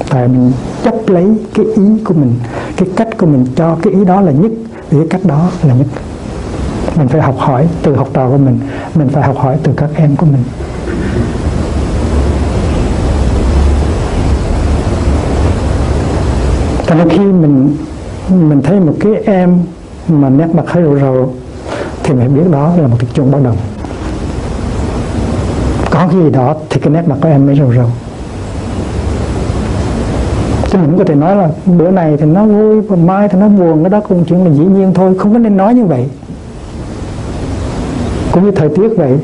[0.09, 0.51] tại mình
[0.83, 2.33] chấp lấy cái ý của mình,
[2.77, 4.51] cái cách của mình cho cái ý đó là nhất,
[4.89, 5.87] thì cái cách đó là nhất.
[6.97, 8.59] Mình phải học hỏi từ học trò của mình
[8.95, 10.43] mình phải học hỏi từ các em của mình.
[16.87, 17.75] Cho nên khi mình
[18.29, 19.59] mình thấy một cái em
[20.07, 21.33] mà nét mặt hơi rầu rầu,
[22.03, 23.57] thì mình biết đó là một cái chuông báo động
[25.97, 27.85] có cái gì đó thì cái nét mặt của em mới rầu rầu.
[30.69, 33.47] Chứ mình có thể nói là bữa này thì nó vui và mai thì nó
[33.47, 36.05] buồn, cái đó cũng chuyện là dĩ nhiên thôi, không có nên nói như vậy.
[38.31, 39.19] Cũng như thời tiết vậy.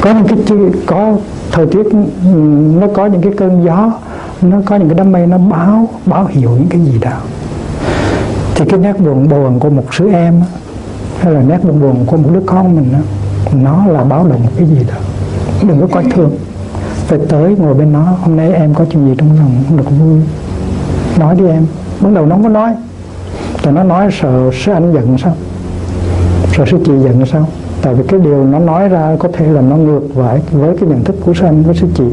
[0.00, 1.12] Có những cái có
[1.52, 1.84] thời tiết
[2.24, 2.38] ừ,
[2.80, 3.92] nó có những cái cơn gió
[4.50, 7.10] nó có những cái đám mây nó báo báo hiệu những cái gì đó.
[8.54, 10.40] Thì cái nét buồn buồn của một sứ em
[11.20, 12.98] hay là nét buồn buồn của một đứa con mình đó,
[13.62, 14.94] nó là báo động cái gì đó.
[15.68, 16.30] Đừng có coi thường.
[17.06, 19.90] Phải tới ngồi bên nó hôm nay em có chuyện gì trong lòng không được
[20.00, 20.20] vui?
[21.18, 21.66] Nói đi em.
[22.00, 22.72] Bắt đầu nó không có nói.
[23.62, 25.34] Tại nó nói sợ sư anh giận sao?
[26.56, 27.46] Sợ sư chị giận sao?
[27.82, 30.88] Tại vì cái điều nó nói ra có thể là nó ngược lại với cái
[30.88, 32.04] nhận thức của sư anh với sư chị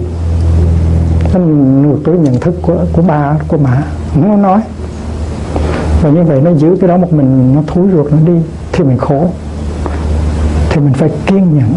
[1.33, 3.77] nó ngược với nhận thức của của ba, của mẹ
[4.15, 4.61] nó nói.
[6.01, 8.33] Và như vậy nó giữ cái đó một mình, nó thúi ruột, nó đi,
[8.71, 9.29] thì mình khổ.
[10.69, 11.73] Thì mình phải kiên nhẫn.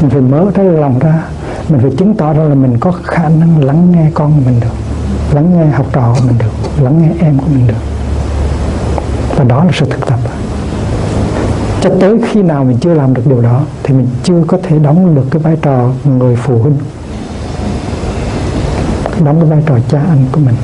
[0.00, 1.22] Mình phải mở cái lòng ra.
[1.68, 4.60] Mình phải chứng tỏ ra là mình có khả năng lắng nghe con của mình
[4.60, 4.74] được.
[5.34, 6.82] Lắng nghe học trò của mình được.
[6.84, 7.82] Lắng nghe em của mình được.
[9.36, 10.18] Và đó là sự thực tập.
[11.80, 14.78] Cho tới khi nào mình chưa làm được điều đó, thì mình chưa có thể
[14.78, 16.76] đóng được cái vai trò người phụ huynh
[19.24, 20.54] đóng cái vai trò cha anh của mình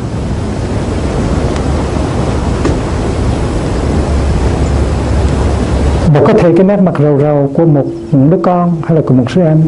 [6.15, 9.15] và có thể cái nét mặt rầu rầu của một đứa con hay là của
[9.15, 9.63] một sư em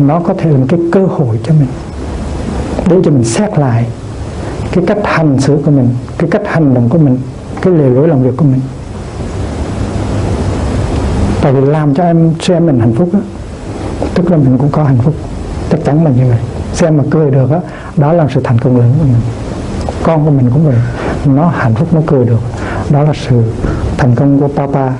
[0.00, 1.68] nó có thể là một cái cơ hội cho mình
[2.88, 3.86] để cho mình xét lại
[4.72, 7.18] cái cách hành xử của mình cái cách hành động của mình
[7.62, 8.60] cái lề lối làm việc của mình
[11.42, 13.20] tại vì làm cho em xem mình hạnh phúc đó,
[14.14, 15.14] tức là mình cũng có hạnh phúc
[15.70, 16.38] chắc chắn là như vậy
[16.72, 17.60] xem mà cười được á
[17.96, 19.20] đó là sự thành công lớn của mình.
[20.02, 20.76] Con của mình cũng vậy.
[21.24, 22.40] Nó hạnh phúc, nó cười được.
[22.90, 23.42] Đó là sự
[23.98, 24.92] thành công của papa,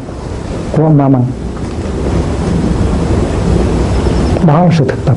[0.76, 1.18] của mama
[4.46, 5.16] đó là sự thực tập.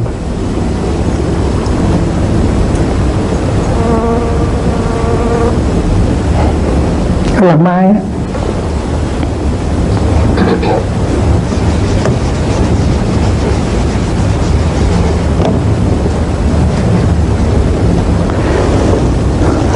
[7.42, 7.96] Làm mai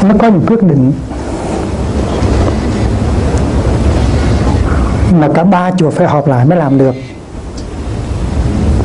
[0.04, 0.94] nó có những quyết định
[5.20, 6.96] mà cả ba chùa phải họp lại mới làm được.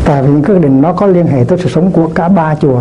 [0.05, 2.55] Tại vì những quyết định nó có liên hệ tới sự sống của cả ba
[2.55, 2.81] chùa.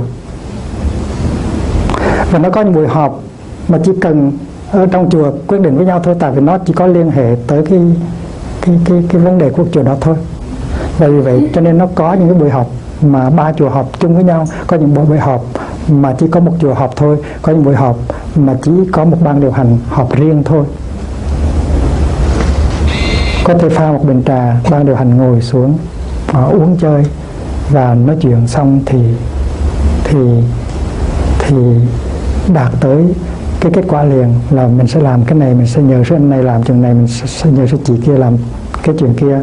[2.32, 3.20] Và nó có những buổi họp
[3.68, 4.32] mà chỉ cần
[4.72, 7.36] ở trong chùa quyết định với nhau thôi tại vì nó chỉ có liên hệ
[7.48, 7.80] tới cái
[8.62, 10.16] cái cái, cái vấn đề của chùa đó thôi.
[10.98, 12.68] Và vì vậy cho nên nó có những cái buổi họp
[13.02, 14.48] mà ba chùa họp chung với nhau.
[14.68, 15.46] Có những buổi buổi họp
[15.88, 17.18] mà chỉ có một chùa họp thôi.
[17.42, 17.98] Có những buổi họp
[18.36, 20.66] mà chỉ có một ban điều hành họp riêng thôi.
[23.44, 25.78] Có thể pha một bình trà, ban điều hành ngồi xuống
[26.32, 27.04] và uống chơi
[27.70, 29.00] và nói chuyện xong thì
[30.04, 30.20] thì
[31.40, 31.56] thì
[32.54, 33.04] đạt tới
[33.60, 36.30] cái kết quả liền là mình sẽ làm cái này, mình sẽ nhờ số anh
[36.30, 38.38] này làm chuyện này, mình sẽ nhờ số chị kia làm
[38.84, 39.40] cái chuyện kia.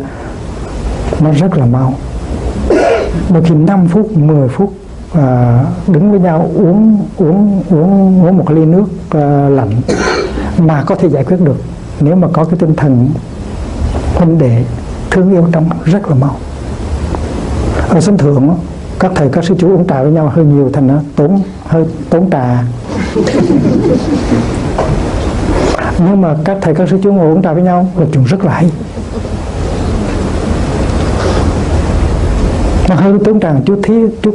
[1.21, 1.95] Nó rất là mau.
[3.33, 4.73] Đôi khi 5 phút 10 phút
[5.15, 9.71] à, đứng với nhau uống uống uống uống một ly nước à, lạnh
[10.59, 11.57] mà có thể giải quyết được.
[12.01, 13.09] Nếu mà có cái tinh thần
[14.15, 14.65] huynh đệ
[15.11, 16.37] thương yêu trong rất là mau.
[17.89, 18.57] Ở sân thượng
[18.99, 21.85] các thầy các sư chú uống trà với nhau hơi nhiều thành nó tốn hơi
[22.11, 22.65] tốn trà.
[25.99, 28.45] Nhưng mà các thầy các sư chú ngồi uống trà với nhau là chuyện rất
[28.45, 28.71] là hay.
[32.89, 34.35] Nó hơi tốn trà chút thí chút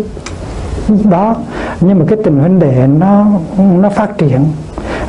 [1.10, 1.36] đó,
[1.82, 3.26] nhưng mà cái tình huynh đệ nó
[3.58, 4.46] nó phát triển.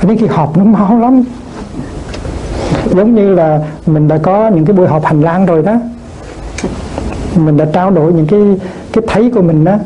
[0.03, 1.23] Đến khi họp nó mau lắm.
[2.91, 5.75] Giống như là mình đã có những cái buổi họp hành lang rồi đó.
[7.37, 8.41] Mình đã trao đổi những cái
[8.93, 9.77] cái thấy của mình đó.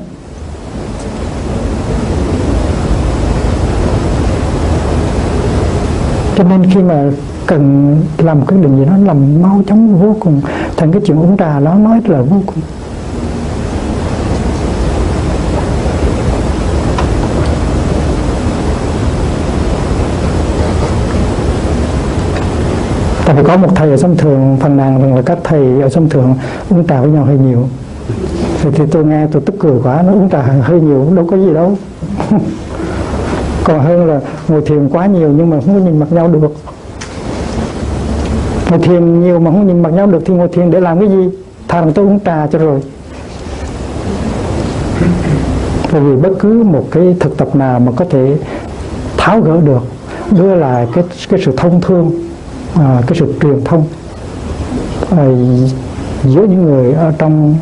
[6.36, 7.05] Cho nên khi mà
[7.47, 10.40] cần làm quyết định gì đó làm mau chóng vô cùng.
[10.76, 12.62] Thành cái chuyện uống trà nó nói là vô cùng.
[23.25, 25.89] Tại vì có một thầy ở sông thường phần nàng rằng là các thầy ở
[25.89, 26.35] sông thường
[26.70, 27.68] uống trà với nhau hơi nhiều.
[28.62, 31.37] Thì, thì tôi nghe tôi tức cười quá nó uống trà hơi nhiều đâu có
[31.37, 31.77] gì đâu.
[33.64, 36.53] Còn hơn là ngồi thiền quá nhiều nhưng mà không có nhìn mặt nhau được.
[38.70, 41.09] Ngồi thiền nhiều mà không nhìn mặt nhau được thì ngồi thiền để làm cái
[41.09, 41.29] gì?
[41.68, 42.81] Thà rằng tôi uống trà cho rồi.
[45.93, 48.37] Bởi vì bất cứ một cái thực tập nào mà có thể
[49.16, 49.83] tháo gỡ được
[50.31, 52.24] đưa lại cái cái sự thông thương
[52.75, 53.87] à, cái sự truyền thông
[55.11, 55.25] à,
[56.25, 57.57] giữa những người ở trong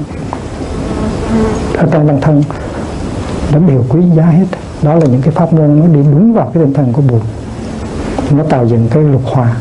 [1.76, 2.42] ở trong bản thân
[3.52, 4.46] nó đều quý giá hết.
[4.82, 7.20] Đó là những cái pháp môn nó đi đúng vào cái tinh thần của buồn
[8.30, 9.56] nó tạo dựng cái lục hòa.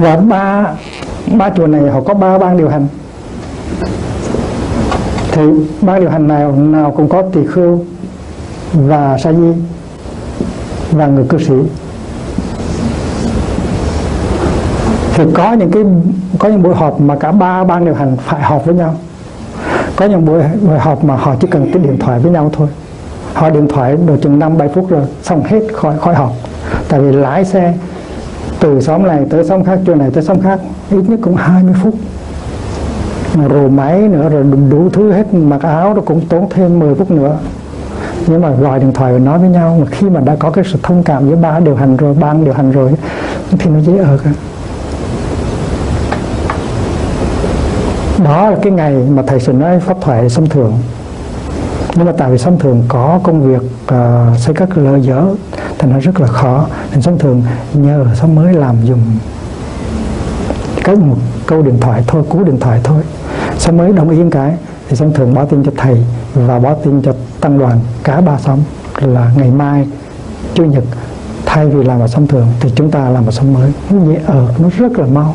[0.00, 0.66] Và ba
[1.38, 2.86] ba chùa này họ có ba ban điều hành.
[5.32, 5.42] Thì
[5.80, 7.84] ban điều hành nào nào cũng có tỳ khưu
[8.72, 9.52] và sa di
[10.92, 11.54] và người cư sĩ.
[15.14, 15.82] Thì có những cái
[16.38, 18.94] có những buổi họp mà cả ba ban điều hành phải họp với nhau.
[19.96, 22.68] Có những buổi, buổi họp mà họ chỉ cần cái điện thoại với nhau thôi.
[23.34, 26.32] Họ điện thoại được chừng năm bảy phút rồi xong hết khỏi khỏi họp.
[26.88, 27.74] Tại vì lái xe
[28.60, 30.60] từ xóm này tới xóm khác chỗ này tới xóm khác
[30.90, 31.94] ít nhất cũng 20 phút.
[33.48, 36.94] Rồi máy nữa rồi đủ, đủ thứ hết mặc áo nó cũng tốn thêm 10
[36.94, 37.36] phút nữa
[38.28, 40.64] nhưng mà gọi điện thoại và nói với nhau mà khi mà đã có cái
[40.72, 42.92] sự thông cảm giữa ba điều hành rồi ban điều hành rồi
[43.58, 44.30] thì nó dễ ở cả
[48.24, 50.78] đó là cái ngày mà thầy sẽ nói pháp thoại xâm thường.
[51.94, 53.62] Nhưng mà tại vì sông thường có công việc
[53.94, 55.24] uh, xây các lỡ dở
[55.78, 56.66] thì nó rất là khó.
[56.92, 57.42] Nên sông thường
[57.74, 59.00] nhờ sông mới làm dùng
[60.84, 61.16] cái một
[61.46, 63.02] câu điện thoại thôi cú điện thoại thôi.
[63.58, 64.54] Sông mới đồng ý cái
[64.88, 66.04] thì sông thường báo tin cho thầy
[66.46, 68.58] và báo tin cho tăng đoàn cả ba xóm
[69.00, 69.86] là ngày mai,
[70.54, 70.84] chủ nhật,
[71.46, 73.72] thay vì làm ở sóng thường thì chúng ta làm ở sóng mới.
[73.90, 75.34] Nó dễ ở nó rất là mau.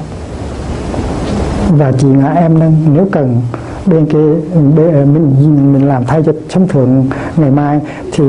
[1.69, 3.41] Và chị ngã em nâng, nếu cần
[3.85, 4.33] bên kia,
[4.75, 7.79] bên mình mình làm thay cho sông thường ngày mai
[8.11, 8.23] thì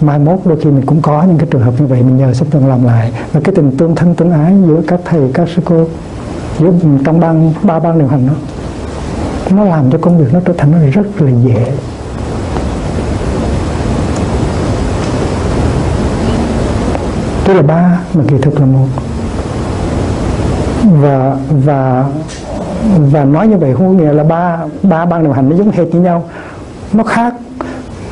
[0.00, 2.34] mai mốt đôi khi mình cũng có những cái trường hợp như vậy, mình nhờ
[2.34, 3.12] sông thường làm lại.
[3.32, 5.84] Và cái tình tương thân tương ái giữa các thầy, các sư cô,
[6.58, 6.72] giữa
[7.04, 8.34] trong ban, ba ban điều hành đó,
[9.56, 11.72] nó làm cho công việc nó trở thành nó rất là dễ.
[17.50, 18.86] Tức là ba, mà kỳ thực là một.
[21.00, 22.04] Và và
[22.98, 25.70] và nói như vậy không có nghĩa là ba ba ban điều hành nó giống
[25.70, 26.28] hệt như nhau.
[26.92, 27.34] Nó khác.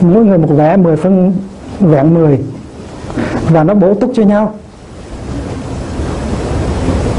[0.01, 1.33] Mỗi người một vẻ 10 phân
[1.81, 2.39] vẹn 10
[3.51, 4.55] và nó bổ túc cho nhau.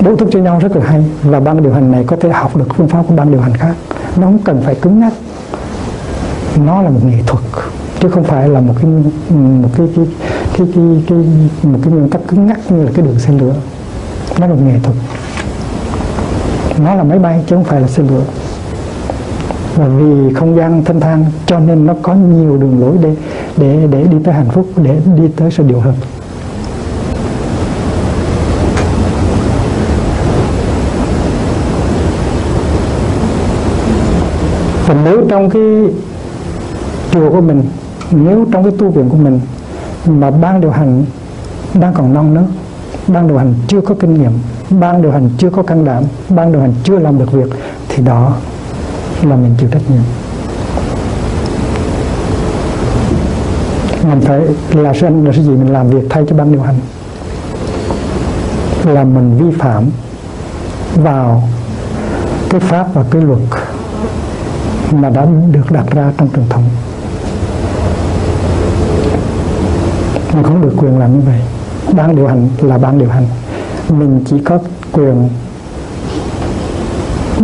[0.05, 1.05] Bổ túc cho nhau rất là hay.
[1.24, 3.57] Và ban điều hành này có thể học được phương pháp của ban điều hành
[3.57, 3.74] khác.
[4.15, 5.13] Nó không cần phải cứng nhắc.
[6.65, 7.43] Nó là một nghệ thuật,
[7.99, 8.91] chứ không phải là một cái
[9.39, 10.05] một cái cái
[10.60, 11.18] cái cái, cái
[11.64, 13.55] một cái nguyên tắc cứng nhắc như là cái đường xe lửa.
[14.39, 14.95] Nó là nghệ thuật.
[16.84, 18.24] Nó là máy bay chứ không phải là xe lửa.
[19.76, 23.16] Và vì không gian thanh thang cho nên nó có nhiều đường lối để
[23.57, 25.95] để để đi tới hạnh phúc để đi tới sự điều hợp.
[34.88, 35.64] Và nếu trong cái
[37.12, 37.64] chùa của mình
[38.12, 39.39] nếu trong cái tu viện của mình
[40.05, 41.05] mà ban điều hành
[41.73, 42.45] đang còn non nớt,
[43.07, 44.31] ban điều hành chưa có kinh nghiệm,
[44.69, 47.49] ban điều hành chưa có can đảm, ban điều hành chưa làm được việc,
[47.89, 48.33] thì đó
[49.23, 50.01] là mình chịu trách nhiệm.
[54.09, 54.41] Mình phải
[54.71, 56.75] là sự là sự gì mình làm việc thay cho ban điều hành.
[58.85, 59.85] Là mình vi phạm
[60.95, 61.43] vào
[62.49, 63.39] cái pháp và cái luật
[64.91, 66.63] mà đã được đặt ra trong truyền thống.
[70.34, 71.39] Mình không được quyền làm như vậy.
[71.93, 73.25] Ban điều hành là ban điều hành.
[73.89, 74.59] Mình chỉ có
[74.91, 75.30] quyền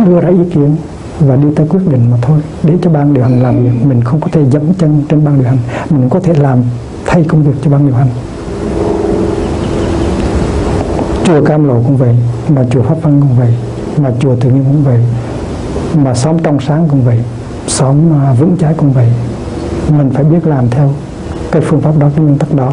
[0.06, 0.76] đưa ra ý kiến
[1.20, 2.38] và đi tới quyết định mà thôi.
[2.62, 5.38] Để cho ban điều hành làm việc, mình không có thể dẫm chân trên ban
[5.38, 5.58] điều hành.
[5.90, 6.58] Mình có thể làm,
[7.06, 8.08] thay công việc cho ban điều hành.
[11.24, 12.16] Chùa Cam Lộ cũng vậy,
[12.48, 13.54] mà chùa Pháp Văn cũng vậy,
[13.98, 15.00] mà chùa Tự Nhiên cũng vậy,
[15.94, 17.18] mà xóm trong sáng cũng vậy,
[17.66, 19.08] xóm à, vững trái cũng vậy.
[19.98, 20.90] Mình phải biết làm theo
[21.60, 22.72] cái phương pháp đó cái nguyên tắc đó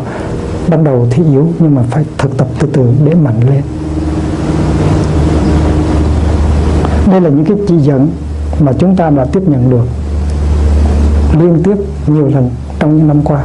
[0.69, 3.61] ban đầu thì yếu nhưng mà phải thực tập từ từ để mạnh lên.
[7.11, 8.11] Đây là những cái chỉ dẫn
[8.59, 9.87] mà chúng ta đã tiếp nhận được
[11.39, 11.75] liên tiếp
[12.07, 13.43] nhiều lần trong những năm qua.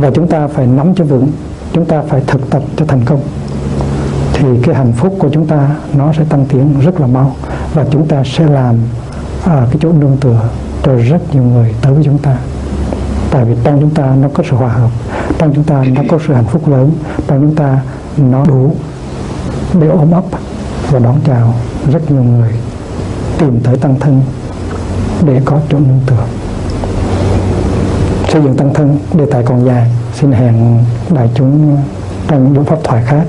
[0.00, 1.28] Và chúng ta phải nắm cho vững
[1.72, 3.20] chúng ta phải thực tập cho thành công.
[4.32, 7.36] Thì cái hạnh phúc của chúng ta nó sẽ tăng tiến rất là mau
[7.74, 8.76] và chúng ta sẽ làm
[9.44, 10.48] à, cái chỗ nương tựa
[10.82, 12.36] cho rất nhiều người tới với chúng ta
[13.30, 14.90] tại vì trong chúng ta nó có sự hòa hợp
[15.38, 16.92] trong chúng ta nó có sự hạnh phúc lớn
[17.26, 17.80] trong chúng ta
[18.16, 18.74] nó đủ
[19.80, 20.24] để ôm ấp
[20.90, 21.54] và đón chào
[21.92, 22.50] rất nhiều người,
[23.38, 24.22] tìm tới tăng thân
[25.26, 26.24] để có chỗ nương tựa.
[28.28, 31.76] Xây dựng tăng thân đề tài còn dài, xin hẹn đại chúng
[32.28, 33.24] trong những buổi pháp thoại khác.